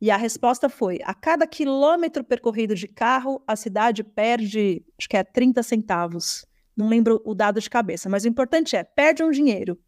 E 0.00 0.10
a 0.10 0.16
resposta 0.16 0.68
foi: 0.68 0.98
a 1.04 1.14
cada 1.14 1.46
quilômetro 1.46 2.22
percorrido 2.22 2.74
de 2.74 2.86
carro, 2.86 3.42
a 3.46 3.56
cidade 3.56 4.04
perde, 4.04 4.84
acho 4.98 5.08
que 5.08 5.16
é 5.16 5.24
30 5.24 5.62
centavos. 5.62 6.46
Não 6.76 6.88
lembro 6.88 7.22
o 7.24 7.34
dado 7.34 7.60
de 7.60 7.70
cabeça, 7.70 8.08
mas 8.08 8.24
o 8.24 8.28
importante 8.28 8.76
é: 8.76 8.84
perde 8.84 9.22
um 9.22 9.30
dinheiro. 9.30 9.78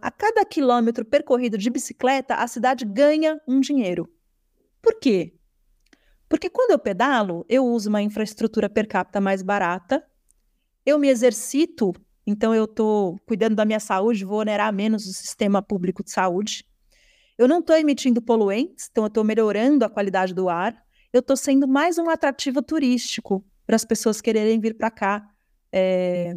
A 0.00 0.10
cada 0.10 0.44
quilômetro 0.44 1.04
percorrido 1.04 1.56
de 1.56 1.70
bicicleta, 1.70 2.34
a 2.34 2.46
cidade 2.46 2.84
ganha 2.84 3.40
um 3.46 3.60
dinheiro. 3.60 4.08
Por 4.82 4.98
quê? 4.98 5.35
Porque 6.28 6.50
quando 6.50 6.72
eu 6.72 6.78
pedalo, 6.78 7.44
eu 7.48 7.64
uso 7.64 7.88
uma 7.88 8.02
infraestrutura 8.02 8.68
per 8.68 8.88
capita 8.88 9.20
mais 9.20 9.42
barata, 9.42 10.04
eu 10.84 10.98
me 10.98 11.08
exercito 11.08 11.92
então, 12.26 12.52
eu 12.52 12.64
estou 12.64 13.18
cuidando 13.24 13.54
da 13.54 13.64
minha 13.64 13.78
saúde, 13.78 14.24
vou 14.24 14.40
onerar 14.40 14.72
menos 14.72 15.06
o 15.06 15.12
sistema 15.12 15.62
público 15.62 16.02
de 16.02 16.10
saúde. 16.10 16.66
Eu 17.38 17.46
não 17.46 17.60
estou 17.60 17.76
emitindo 17.76 18.20
poluentes, 18.20 18.88
então 18.90 19.04
eu 19.04 19.08
estou 19.08 19.22
melhorando 19.22 19.84
a 19.84 19.88
qualidade 19.88 20.34
do 20.34 20.48
ar. 20.48 20.76
Eu 21.12 21.20
estou 21.20 21.36
sendo 21.36 21.68
mais 21.68 21.98
um 21.98 22.10
atrativo 22.10 22.60
turístico 22.60 23.44
para 23.64 23.76
as 23.76 23.84
pessoas 23.84 24.20
quererem 24.20 24.58
vir 24.58 24.76
para 24.76 24.90
cá, 24.90 25.28
é, 25.72 26.36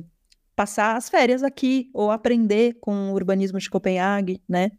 passar 0.55 0.95
as 0.95 1.09
férias 1.09 1.41
aqui 1.41 1.89
ou 1.91 2.11
aprender 2.11 2.77
com 2.79 3.11
o 3.11 3.13
urbanismo 3.13 3.57
de 3.57 3.69
Copenhague, 3.69 4.43
né? 4.47 4.71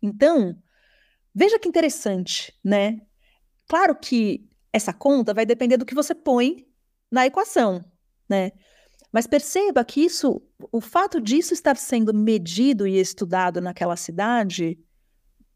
Então, 0.00 0.56
veja 1.34 1.58
que 1.58 1.68
interessante, 1.68 2.54
né? 2.64 3.00
Claro 3.68 3.94
que 3.94 4.48
essa 4.72 4.92
conta 4.92 5.32
vai 5.32 5.46
depender 5.46 5.76
do 5.76 5.86
que 5.86 5.94
você 5.94 6.14
põe 6.14 6.66
na 7.10 7.26
equação, 7.26 7.84
né? 8.28 8.50
Mas 9.12 9.26
perceba 9.26 9.84
que 9.84 10.04
isso, 10.04 10.42
o 10.72 10.80
fato 10.80 11.20
disso 11.20 11.54
estar 11.54 11.76
sendo 11.76 12.12
medido 12.12 12.84
e 12.84 12.98
estudado 12.98 13.60
naquela 13.60 13.96
cidade, 13.96 14.76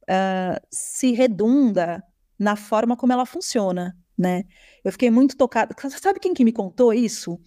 uh, 0.04 0.64
se 0.70 1.10
redunda 1.12 2.02
na 2.38 2.54
forma 2.54 2.96
como 2.96 3.12
ela 3.12 3.26
funciona, 3.26 3.96
né? 4.16 4.44
Eu 4.84 4.92
fiquei 4.92 5.10
muito 5.10 5.36
tocada. 5.36 5.74
Sabe 5.90 6.20
quem 6.20 6.32
que 6.32 6.44
me 6.44 6.52
contou 6.52 6.94
isso? 6.94 7.38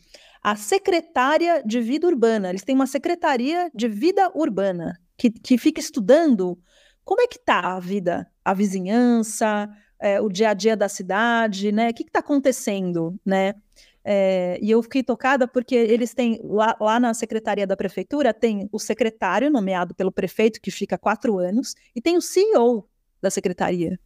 A 0.44 0.56
secretária 0.58 1.64
de 1.66 1.80
vida 1.80 2.08
urbana. 2.08 2.50
Eles 2.50 2.64
têm 2.64 2.76
uma 2.76 2.88
secretaria 2.88 3.72
de 3.74 3.88
vida 3.88 4.30
urbana 4.36 5.00
que, 5.18 5.30
que 5.30 5.58
fica 5.58 5.80
estudando 5.80 6.60
como 7.06 7.22
é 7.22 7.28
que 7.28 7.38
está 7.38 7.76
a 7.76 7.80
vida, 7.80 8.30
a 8.44 8.54
vizinhança, 8.54 9.70
é, 10.02 10.20
o 10.20 10.28
dia 10.28 10.50
a 10.50 10.54
dia 10.54 10.76
da 10.76 10.90
cidade, 10.90 11.72
né? 11.72 11.90
O 11.90 11.94
que 11.94 12.04
está 12.04 12.20
acontecendo, 12.20 13.18
né? 13.24 13.54
É, 14.04 14.58
e 14.60 14.72
eu 14.72 14.82
fiquei 14.82 15.04
tocada 15.04 15.48
porque 15.48 15.76
eles 15.76 16.14
têm, 16.14 16.40
lá, 16.44 16.76
lá, 16.82 17.00
na 17.00 17.14
secretaria 17.14 17.68
da 17.68 17.78
prefeitura, 17.78 18.34
tem 18.34 18.68
o 18.72 18.80
secretário 18.80 19.52
nomeado 19.52 19.94
pelo 19.94 20.12
prefeito, 20.12 20.60
que 20.60 20.72
fica 20.72 20.98
quatro 20.98 21.38
anos, 21.38 21.76
e 21.96 22.02
tem 22.02 22.18
o 22.18 22.22
CEO 22.22 22.90
da 23.22 23.30
secretaria, 23.30 24.00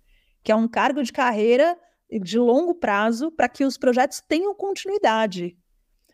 que 0.43 0.51
é 0.51 0.55
um 0.55 0.67
cargo 0.67 1.01
de 1.01 1.13
carreira 1.13 1.77
de 2.21 2.38
longo 2.38 2.75
prazo 2.75 3.31
para 3.31 3.47
que 3.47 3.63
os 3.63 3.77
projetos 3.77 4.21
tenham 4.27 4.53
continuidade. 4.53 5.58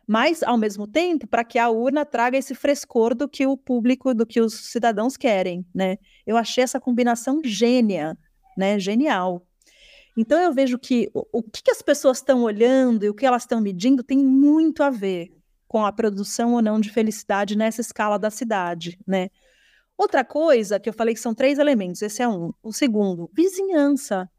Mas, 0.08 0.44
ao 0.44 0.58
mesmo 0.58 0.86
tempo, 0.86 1.26
para 1.26 1.44
que 1.44 1.58
a 1.58 1.70
urna 1.70 2.06
traga 2.06 2.38
esse 2.38 2.54
frescor 2.54 3.16
do 3.16 3.28
que 3.28 3.48
o 3.48 3.58
público, 3.58 4.14
do 4.14 4.26
que 4.26 4.42
os 4.42 4.72
cidadãos 4.72 5.18
querem, 5.18 5.66
né? 5.74 5.98
Eu 6.26 6.38
achei 6.38 6.64
essa 6.64 6.80
combinação 6.80 7.42
gênia, 7.44 8.18
né? 8.56 8.78
Genial. 8.78 9.46
Então 10.16 10.40
eu 10.40 10.54
vejo 10.54 10.78
que 10.78 11.10
o, 11.14 11.40
o 11.40 11.44
que, 11.44 11.64
que 11.64 11.72
as 11.72 11.82
pessoas 11.82 12.18
estão 12.18 12.44
olhando 12.44 13.04
e 13.04 13.10
o 13.10 13.14
que 13.14 13.26
elas 13.26 13.44
estão 13.44 13.62
medindo 13.62 14.04
tem 14.04 14.18
muito 14.18 14.84
a 14.84 14.90
ver 14.90 15.30
com 15.68 15.86
a 15.86 15.92
produção 15.92 16.54
ou 16.54 16.62
não 16.62 16.80
de 16.80 16.90
felicidade 16.90 17.58
nessa 17.58 17.80
escala 17.80 18.20
da 18.20 18.30
cidade, 18.30 19.00
né? 19.08 19.30
Outra 19.98 20.26
coisa 20.26 20.80
que 20.80 20.90
eu 20.90 20.94
falei 20.94 21.14
que 21.14 21.20
são 21.20 21.34
três 21.34 21.60
elementos, 21.60 22.02
esse 22.02 22.22
é 22.22 22.28
um. 22.28 22.52
O 22.62 22.74
segundo, 22.74 23.30
vizinhança, 23.34 24.30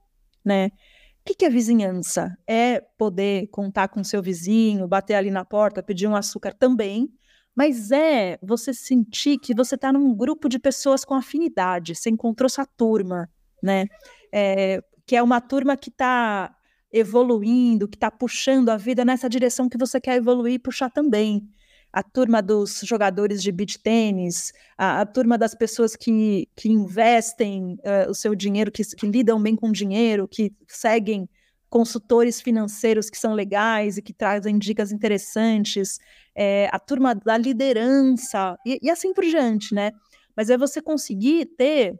né? 0.44 0.66
O 0.66 1.24
que, 1.24 1.34
que 1.34 1.44
é 1.44 1.50
vizinhança? 1.50 2.36
É 2.46 2.80
poder 2.98 3.46
contar 3.46 3.88
com 3.88 4.02
seu 4.02 4.20
vizinho, 4.20 4.88
bater 4.88 5.14
ali 5.14 5.30
na 5.30 5.44
porta, 5.44 5.82
pedir 5.82 6.08
um 6.08 6.16
açúcar 6.16 6.52
também, 6.52 7.08
mas 7.54 7.92
é 7.92 8.38
você 8.42 8.74
sentir 8.74 9.38
que 9.38 9.54
você 9.54 9.76
está 9.76 9.92
num 9.92 10.14
grupo 10.14 10.48
de 10.48 10.58
pessoas 10.58 11.04
com 11.04 11.14
afinidade, 11.14 11.94
você 11.94 12.10
encontrou 12.10 12.50
sua 12.50 12.66
turma, 12.66 13.30
né? 13.62 13.86
É, 14.32 14.82
que 15.06 15.16
é 15.16 15.22
uma 15.22 15.40
turma 15.40 15.76
que 15.76 15.88
está 15.88 16.54
evoluindo, 16.92 17.88
que 17.88 17.96
está 17.96 18.10
puxando 18.10 18.68
a 18.68 18.76
vida 18.76 19.04
nessa 19.04 19.28
direção 19.28 19.68
que 19.68 19.78
você 19.78 20.00
quer 20.00 20.16
evoluir 20.16 20.54
e 20.54 20.58
puxar 20.58 20.90
também. 20.90 21.48
A 21.92 22.02
turma 22.02 22.40
dos 22.40 22.80
jogadores 22.84 23.42
de 23.42 23.52
beach 23.52 23.78
tênis, 23.78 24.52
a, 24.78 25.00
a 25.00 25.06
turma 25.06 25.36
das 25.36 25.54
pessoas 25.54 25.94
que, 25.94 26.48
que 26.56 26.70
investem 26.70 27.74
uh, 27.74 28.10
o 28.10 28.14
seu 28.14 28.34
dinheiro, 28.34 28.70
que, 28.70 28.82
que 28.84 29.06
lidam 29.06 29.42
bem 29.42 29.56
com 29.56 29.70
dinheiro, 29.70 30.26
que 30.28 30.52
seguem 30.66 31.28
consultores 31.68 32.40
financeiros 32.40 33.08
que 33.08 33.16
são 33.16 33.32
legais 33.32 33.96
e 33.96 34.02
que 34.02 34.12
trazem 34.12 34.58
dicas 34.58 34.92
interessantes, 34.92 35.98
é, 36.34 36.68
a 36.70 36.78
turma 36.78 37.14
da 37.14 37.36
liderança, 37.38 38.58
e, 38.66 38.78
e 38.82 38.90
assim 38.90 39.14
por 39.14 39.24
diante, 39.24 39.74
né? 39.74 39.90
Mas 40.36 40.50
é 40.50 40.58
você 40.58 40.82
conseguir 40.82 41.46
ter 41.56 41.94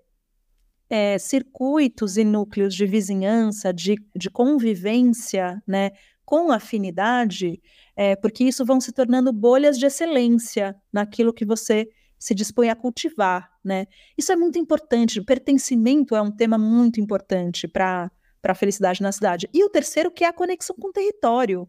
é, 0.92 1.16
circuitos 1.18 2.18
e 2.18 2.24
núcleos 2.24 2.74
de 2.74 2.84
vizinhança, 2.84 3.72
de, 3.72 3.96
de 4.14 4.28
convivência, 4.28 5.62
né, 5.66 5.92
com 6.22 6.52
afinidade, 6.52 7.62
é, 7.96 8.14
porque 8.14 8.44
isso 8.44 8.62
vão 8.62 8.78
se 8.78 8.92
tornando 8.92 9.32
bolhas 9.32 9.78
de 9.78 9.86
excelência 9.86 10.76
naquilo 10.92 11.32
que 11.32 11.46
você 11.46 11.88
se 12.18 12.34
dispõe 12.34 12.68
a 12.68 12.76
cultivar, 12.76 13.50
né? 13.64 13.86
Isso 14.18 14.30
é 14.32 14.36
muito 14.36 14.58
importante. 14.58 15.18
O 15.18 15.24
pertencimento 15.24 16.14
é 16.14 16.20
um 16.20 16.30
tema 16.30 16.58
muito 16.58 17.00
importante 17.00 17.66
para 17.66 18.10
a 18.44 18.54
felicidade 18.54 19.00
na 19.00 19.10
cidade. 19.12 19.48
E 19.52 19.64
o 19.64 19.70
terceiro, 19.70 20.10
que 20.10 20.24
é 20.24 20.28
a 20.28 20.32
conexão 20.32 20.76
com 20.76 20.88
o 20.88 20.92
território. 20.92 21.66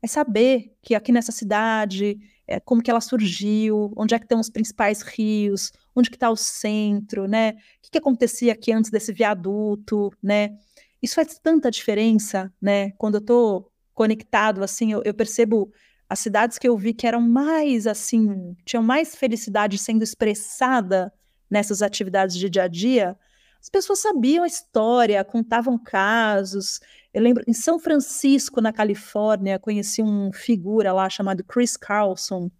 É 0.00 0.06
saber 0.06 0.72
que 0.80 0.94
aqui 0.94 1.10
nessa 1.10 1.32
cidade, 1.32 2.18
é, 2.46 2.60
como 2.60 2.82
que 2.82 2.90
ela 2.90 3.00
surgiu, 3.00 3.92
onde 3.96 4.14
é 4.14 4.18
que 4.18 4.24
estão 4.24 4.38
os 4.38 4.48
principais 4.48 5.02
rios, 5.02 5.72
onde 5.94 6.10
que 6.10 6.16
está 6.16 6.30
o 6.30 6.36
centro, 6.36 7.26
né? 7.26 7.52
O 7.52 7.82
que, 7.82 7.90
que 7.92 7.98
acontecia 7.98 8.52
aqui 8.52 8.72
antes 8.72 8.90
desse 8.90 9.12
viaduto, 9.12 10.10
né? 10.22 10.56
Isso 11.02 11.14
faz 11.14 11.38
tanta 11.38 11.70
diferença, 11.70 12.52
né? 12.60 12.92
Quando 12.92 13.16
eu 13.16 13.20
estou 13.20 13.70
conectado, 13.92 14.64
assim, 14.64 14.92
eu, 14.92 15.02
eu, 15.04 15.14
percebo 15.14 15.72
as 16.08 16.18
cidades 16.18 16.58
que 16.58 16.68
eu 16.68 16.76
vi 16.76 16.92
que 16.92 17.06
eram 17.06 17.20
mais, 17.20 17.86
assim, 17.86 18.56
tinham 18.64 18.82
mais 18.82 19.14
felicidade 19.14 19.78
sendo 19.78 20.02
expressada 20.02 21.12
nessas 21.48 21.82
atividades 21.82 22.36
de 22.36 22.50
dia 22.50 22.64
a 22.64 22.68
dia, 22.68 23.16
as 23.64 23.70
pessoas 23.70 24.00
sabiam 24.00 24.44
a 24.44 24.46
história, 24.46 25.24
contavam 25.24 25.78
casos. 25.78 26.80
Eu 27.14 27.22
lembro, 27.22 27.42
em 27.48 27.54
São 27.54 27.78
Francisco, 27.78 28.60
na 28.60 28.74
Califórnia, 28.74 29.58
conheci 29.58 30.02
um 30.02 30.30
figura 30.34 30.92
lá 30.92 31.08
chamado 31.08 31.42
Chris 31.42 31.74
Carlson, 31.74 32.50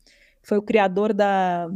foi 0.43 0.57
o 0.57 0.63
criador 0.63 1.13
da. 1.13 1.69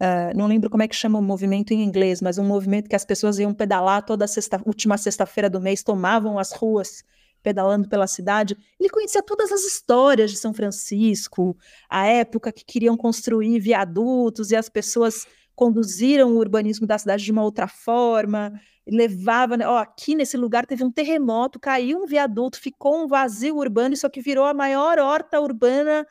Uh, 0.00 0.34
não 0.34 0.46
lembro 0.46 0.70
como 0.70 0.82
é 0.82 0.88
que 0.88 0.96
chama 0.96 1.18
o 1.18 1.22
movimento 1.22 1.72
em 1.72 1.82
inglês, 1.82 2.22
mas 2.22 2.38
um 2.38 2.44
movimento 2.44 2.88
que 2.88 2.96
as 2.96 3.04
pessoas 3.04 3.38
iam 3.38 3.52
pedalar 3.52 4.02
toda 4.02 4.26
sexta, 4.26 4.58
última 4.64 4.96
sexta-feira 4.96 5.50
do 5.50 5.60
mês, 5.60 5.82
tomavam 5.82 6.38
as 6.38 6.52
ruas 6.52 7.04
pedalando 7.42 7.88
pela 7.88 8.06
cidade. 8.06 8.56
Ele 8.78 8.88
conhecia 8.88 9.22
todas 9.22 9.52
as 9.52 9.62
histórias 9.62 10.30
de 10.30 10.38
São 10.38 10.54
Francisco, 10.54 11.56
a 11.88 12.06
época 12.06 12.50
que 12.50 12.64
queriam 12.64 12.96
construir 12.96 13.58
viadutos 13.60 14.50
e 14.50 14.56
as 14.56 14.70
pessoas 14.70 15.26
conduziram 15.54 16.30
o 16.30 16.38
urbanismo 16.38 16.86
da 16.86 16.96
cidade 16.96 17.22
de 17.22 17.32
uma 17.32 17.42
outra 17.42 17.68
forma, 17.68 18.58
levava, 18.86 19.58
né, 19.58 19.68
ó, 19.68 19.76
aqui 19.76 20.14
nesse 20.14 20.36
lugar 20.36 20.64
teve 20.64 20.82
um 20.82 20.90
terremoto, 20.90 21.60
caiu 21.60 21.98
um 21.98 22.06
viaduto, 22.06 22.58
ficou 22.58 23.04
um 23.04 23.06
vazio 23.06 23.56
urbano, 23.56 23.92
isso 23.92 24.06
aqui 24.06 24.22
virou 24.22 24.46
a 24.46 24.54
maior 24.54 24.98
horta 24.98 25.38
urbana 25.38 26.06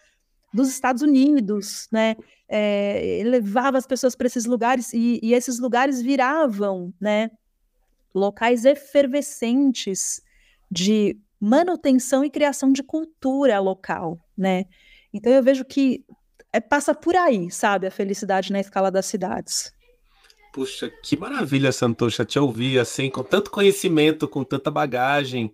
dos 0.54 0.70
Estados 0.70 1.02
Unidos, 1.02 1.88
né? 1.92 2.16
É, 2.48 3.22
levava 3.26 3.78
as 3.78 3.86
pessoas 3.86 4.16
para 4.16 4.28
esses 4.28 4.46
lugares 4.46 4.92
e, 4.94 5.20
e, 5.22 5.34
esses 5.34 5.60
lugares 5.60 6.02
viravam, 6.02 6.94
né? 7.00 7.30
Locais 8.14 8.66
efervescentes 8.66 10.22
de 10.70 11.18
manutenção 11.40 12.24
e 12.24 12.30
criação 12.30 12.72
de 12.72 12.84
cultura 12.84 13.60
local, 13.60 14.18
né? 14.38 14.66
Então 15.14 15.32
eu 15.32 15.44
vejo 15.44 15.64
que 15.64 16.04
é, 16.52 16.60
passa 16.60 16.94
por 16.94 17.16
aí, 17.16 17.52
sabe, 17.52 17.88
a 17.88 17.92
felicidade 17.92 18.52
na 18.52 18.60
escala 18.60 18.92
das 18.92 19.06
cidades. 19.06 19.72
Puxa, 20.52 20.92
que 21.04 21.16
maravilha, 21.16 21.72
Santosha, 21.72 22.26
te 22.26 22.40
ouvir 22.40 22.80
assim, 22.80 23.10
com 23.10 23.24
tanto 23.24 23.52
conhecimento, 23.52 24.28
com 24.28 24.44
tanta 24.44 24.72
bagagem. 24.72 25.54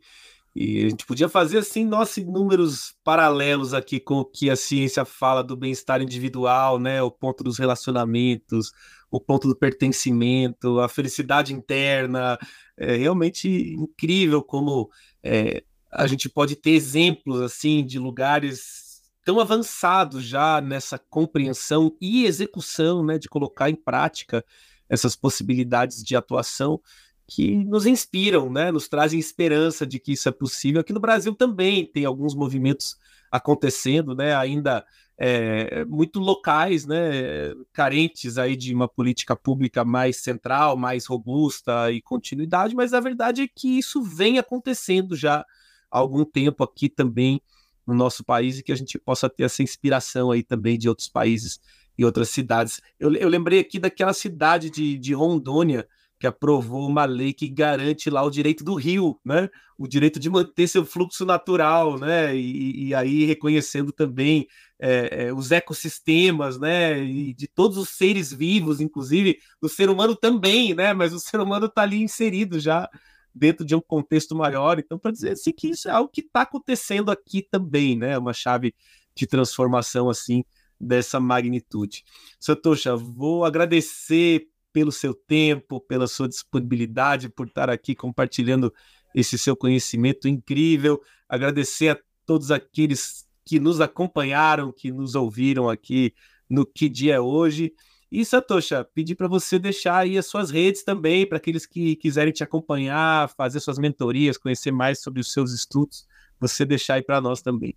E 0.56 0.86
a 0.86 0.90
gente 0.90 1.06
podia 1.06 1.28
fazer 1.28 1.58
assim, 1.58 1.84
nossos 1.84 2.24
números 2.24 2.96
paralelos 3.04 3.74
aqui 3.74 4.00
com 4.00 4.20
o 4.20 4.26
que 4.26 4.50
a 4.50 4.56
ciência 4.56 5.04
fala 5.04 5.44
do 5.44 5.58
bem-estar 5.58 6.02
individual, 6.02 6.80
né? 6.80 7.02
O 7.02 7.12
ponto 7.12 7.44
dos 7.44 7.58
relacionamentos, 7.58 8.72
o 9.12 9.20
ponto 9.20 9.50
do 9.50 9.56
pertencimento, 9.56 10.80
a 10.80 10.88
felicidade 10.88 11.54
interna. 11.54 12.40
É 12.78 12.96
realmente 12.96 13.50
incrível 13.74 14.42
como 14.42 14.90
é, 15.22 15.62
a 15.92 16.08
gente 16.08 16.30
pode 16.30 16.56
ter 16.56 16.72
exemplos 16.72 17.42
assim 17.42 17.86
de 17.86 18.00
lugares 18.00 19.02
tão 19.26 19.42
avançados 19.42 20.24
já 20.24 20.62
nessa 20.62 20.98
compreensão 20.98 21.94
e 22.00 22.26
execução, 22.26 23.04
né, 23.04 23.18
de 23.18 23.28
colocar 23.28 23.70
em 23.70 23.76
prática 23.76 24.46
essas 24.88 25.16
possibilidades 25.16 26.04
de 26.04 26.16
atuação 26.16 26.80
que 27.28 27.56
nos 27.66 27.86
inspiram, 27.86 28.52
né, 28.52 28.72
nos 28.72 28.88
trazem 28.88 29.20
esperança 29.20 29.86
de 29.86 30.00
que 30.00 30.14
isso 30.14 30.30
é 30.30 30.32
possível. 30.32 30.82
Aqui 30.82 30.94
no 30.94 31.00
Brasil 31.00 31.34
também 31.34 31.86
tem 31.86 32.06
alguns 32.06 32.36
movimentos 32.36 32.98
acontecendo, 33.32 34.16
né, 34.16 34.36
ainda 34.36 34.86
é, 35.18 35.84
muito 35.86 36.20
locais, 36.20 36.86
né, 36.86 37.54
carentes 37.74 38.38
aí 38.38 38.56
de 38.56 38.74
uma 38.74 38.88
política 38.88 39.36
pública 39.36 39.84
mais 39.84 40.18
central, 40.18 40.78
mais 40.78 41.06
robusta 41.06 41.92
e 41.92 42.02
continuidade, 42.02 42.76
mas 42.76 42.94
a 42.94 43.00
verdade 43.00 43.42
é 43.42 43.48
que 43.48 43.78
isso 43.78 44.04
vem 44.04 44.38
acontecendo 44.38 45.16
já 45.16 45.46
há 45.90 45.98
algum 45.98 46.24
tempo 46.24 46.64
aqui 46.64 46.90
também 46.90 47.42
no 47.88 47.94
nosso 47.94 48.24
país 48.24 48.60
e 48.60 48.64
que 48.64 48.72
a 48.72 48.76
gente 48.76 48.98
possa 49.00 49.30
ter 49.30 49.44
essa 49.44 49.64
inspiração 49.64 50.32
aí 50.32 50.44
também 50.44 50.78
de 50.78 50.90
outros 50.90 51.08
países 51.08 51.60
e 51.98 52.04
outras 52.04 52.30
cidades. 52.30 52.82
Eu, 53.00 53.14
eu 53.14 53.30
lembrei 53.30 53.60
aqui 53.60 53.80
daquela 53.80 54.14
cidade 54.14 54.70
de, 54.70 54.98
de 54.98 55.14
Rondônia 55.14 55.88
que 56.20 56.28
aprovou 56.28 56.88
uma 56.88 57.06
lei 57.06 57.34
que 57.34 57.48
garante 57.48 58.10
lá 58.10 58.24
o 58.24 58.30
direito 58.30 58.64
do 58.64 58.76
rio, 58.76 59.20
né? 59.24 59.50
O 59.78 59.88
direito 59.88 60.20
de 60.20 60.30
manter 60.30 60.68
seu 60.68 60.86
fluxo 60.86 61.26
natural, 61.26 62.00
né? 62.00 62.36
E, 62.36 62.88
e 62.88 62.96
aí 62.96 63.26
reconhecendo 63.26 63.92
também 63.92 64.48
é, 64.80 65.26
é, 65.26 65.34
os 65.34 65.52
ecossistemas, 65.52 66.58
né? 66.58 67.04
E 67.04 67.34
de 67.34 67.48
todos 67.48 67.78
os 67.78 67.90
seres 67.90 68.32
vivos, 68.32 68.80
inclusive 68.80 69.40
do 69.62 69.68
ser 69.68 69.90
humano 69.90 70.16
também, 70.16 70.74
né? 70.74 70.94
Mas 70.94 71.14
o 71.14 71.20
ser 71.20 71.40
humano 71.40 71.66
está 71.66 71.82
ali 71.82 72.02
inserido 72.02 72.60
já 72.60 72.90
dentro 73.34 73.66
de 73.66 73.76
um 73.76 73.82
contexto 73.82 74.34
maior. 74.34 74.80
Então, 74.80 74.98
para 74.98 75.12
dizer 75.12 75.32
assim, 75.32 75.52
que 75.52 75.70
isso 75.70 75.90
é 75.90 75.92
algo 75.92 76.10
que 76.10 76.22
está 76.22 76.42
acontecendo 76.44 77.12
aqui 77.12 77.42
também, 77.42 77.98
né? 77.98 78.18
Uma 78.18 78.34
chave 78.34 78.74
de 79.14 79.28
transformação 79.28 80.10
assim 80.10 80.44
dessa 80.80 81.20
magnitude. 81.20 82.04
Satoshi, 82.40 82.90
vou 82.98 83.46
agradecer 83.46 84.48
pelo 84.76 84.92
seu 84.92 85.14
tempo, 85.14 85.80
pela 85.80 86.06
sua 86.06 86.28
disponibilidade, 86.28 87.30
por 87.30 87.48
estar 87.48 87.70
aqui 87.70 87.96
compartilhando 87.96 88.74
esse 89.16 89.38
seu 89.38 89.56
conhecimento 89.56 90.28
incrível. 90.28 91.02
Agradecer 91.30 91.88
a 91.88 92.00
todos 92.26 92.52
aqueles 92.52 93.26
que 93.46 93.58
nos 93.58 93.80
acompanharam, 93.80 94.74
que 94.74 94.92
nos 94.92 95.16
ouviram 95.16 95.70
aqui 95.70 96.14
no 96.50 96.66
Que 96.66 96.90
Dia 96.90 97.16
é 97.16 97.20
Hoje. 97.22 97.72
E 98.12 98.26
Satosha, 98.26 98.84
pedir 98.84 99.16
para 99.16 99.30
você 99.30 99.58
deixar 99.58 100.00
aí 100.00 100.18
as 100.18 100.26
suas 100.26 100.52
redes 100.52 100.84
também, 100.84 101.26
para 101.26 101.38
aqueles 101.38 101.66
que 101.66 101.96
quiserem 101.96 102.34
te 102.34 102.44
acompanhar, 102.44 103.30
fazer 103.30 103.62
suas 103.62 103.80
mentorias, 103.80 104.38
conhecer 104.38 104.72
mais 104.72 105.02
sobre 105.02 105.22
os 105.22 105.32
seus 105.32 105.54
estudos, 105.54 106.06
você 106.38 106.66
deixar 106.66 106.96
aí 106.96 107.02
para 107.02 107.22
nós 107.22 107.42
também. 107.42 107.74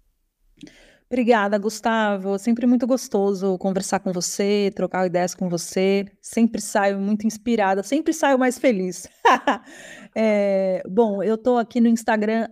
Obrigada, 1.11 1.59
Gustavo. 1.59 2.39
Sempre 2.39 2.67
muito 2.67 2.87
gostoso 2.87 3.57
conversar 3.57 4.01
com 4.01 4.13
você, 4.13 4.71
trocar 4.77 5.07
ideias 5.07 5.35
com 5.35 5.49
você. 5.49 6.05
Sempre 6.21 6.61
saio 6.61 7.01
muito 7.01 7.27
inspirada, 7.27 7.83
sempre 7.83 8.13
saio 8.13 8.39
mais 8.39 8.59
feliz. 8.59 9.09
é, 10.15 10.83
bom, 10.87 11.23
eu 11.23 11.37
estou 11.37 11.57
aqui 11.57 11.81
no 11.81 11.89
Instagram, 11.89 12.47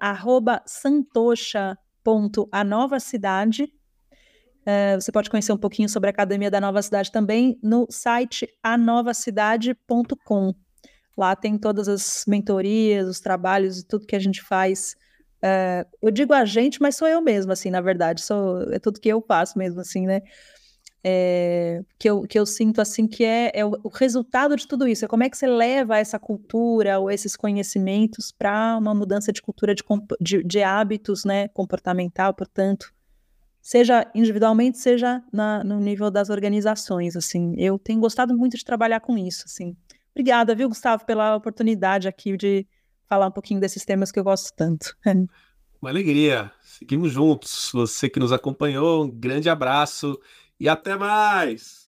santosha.anovacidade. 0.64 3.64
Uh, 3.64 5.00
você 5.00 5.12
pode 5.12 5.28
conhecer 5.28 5.52
um 5.52 5.58
pouquinho 5.58 5.88
sobre 5.88 6.08
a 6.08 6.12
Academia 6.12 6.50
da 6.50 6.60
Nova 6.60 6.80
Cidade 6.80 7.12
também 7.12 7.58
no 7.62 7.86
site 7.90 8.48
anovacidade.com. 8.62 10.54
Lá 11.16 11.36
tem 11.36 11.58
todas 11.58 11.88
as 11.88 12.24
mentorias, 12.26 13.06
os 13.06 13.20
trabalhos 13.20 13.78
e 13.78 13.86
tudo 13.86 14.06
que 14.06 14.16
a 14.16 14.18
gente 14.18 14.42
faz. 14.42 14.96
Uh, 15.46 15.86
eu 16.02 16.10
digo 16.10 16.32
a 16.32 16.44
gente, 16.44 16.80
mas 16.82 16.96
sou 16.96 17.06
eu 17.06 17.20
mesma, 17.20 17.52
assim, 17.52 17.70
na 17.70 17.80
verdade. 17.80 18.22
Sou, 18.22 18.62
é 18.72 18.78
tudo 18.78 19.00
que 19.00 19.08
eu 19.08 19.20
faço 19.20 19.56
mesmo, 19.58 19.80
assim, 19.80 20.06
né? 20.06 20.22
É, 21.04 21.82
que, 22.00 22.10
eu, 22.10 22.22
que 22.22 22.36
eu 22.36 22.44
sinto, 22.44 22.80
assim, 22.80 23.06
que 23.06 23.24
é, 23.24 23.52
é 23.54 23.64
o, 23.64 23.78
o, 23.84 23.88
resultado 23.88 24.56
de 24.56 24.66
tudo 24.66 24.88
isso. 24.88 25.04
É 25.04 25.08
como 25.08 25.22
é 25.22 25.30
que 25.30 25.36
você 25.36 25.46
leva 25.46 25.96
essa 25.98 26.18
cultura 26.18 26.98
ou 26.98 27.10
esses 27.10 27.36
conhecimentos 27.36 28.32
para 28.32 28.76
uma 28.76 28.92
mudança 28.92 29.32
de 29.32 29.40
cultura 29.40 29.72
de, 29.72 29.84
de, 30.20 30.42
de 30.42 30.62
hábitos, 30.64 31.24
né? 31.24 31.46
Comportamental, 31.48 32.34
portanto 32.34 32.92
seja 33.66 34.08
individualmente, 34.14 34.78
seja 34.78 35.20
na, 35.32 35.64
no 35.64 35.80
nível 35.80 36.08
das 36.08 36.30
organizações, 36.30 37.16
assim. 37.16 37.52
Eu 37.58 37.76
tenho 37.80 37.98
gostado 37.98 38.36
muito 38.36 38.56
de 38.56 38.64
trabalhar 38.64 39.00
com 39.00 39.18
isso, 39.18 39.42
assim. 39.44 39.76
Obrigada, 40.12 40.54
viu, 40.54 40.68
Gustavo, 40.68 41.04
pela 41.04 41.34
oportunidade 41.34 42.06
aqui 42.06 42.36
de 42.36 42.64
falar 43.08 43.28
um 43.28 43.32
pouquinho 43.32 43.60
desses 43.60 43.84
temas 43.84 44.12
que 44.12 44.18
eu 44.18 44.24
gosto 44.24 44.52
tanto. 44.54 44.96
Uma 45.80 45.90
alegria. 45.90 46.50
Seguimos 46.62 47.12
juntos. 47.12 47.70
Você 47.72 48.08
que 48.08 48.18
nos 48.18 48.32
acompanhou, 48.32 49.04
um 49.04 49.10
grande 49.10 49.48
abraço 49.48 50.18
e 50.58 50.68
até 50.68 50.96
mais! 50.96 51.85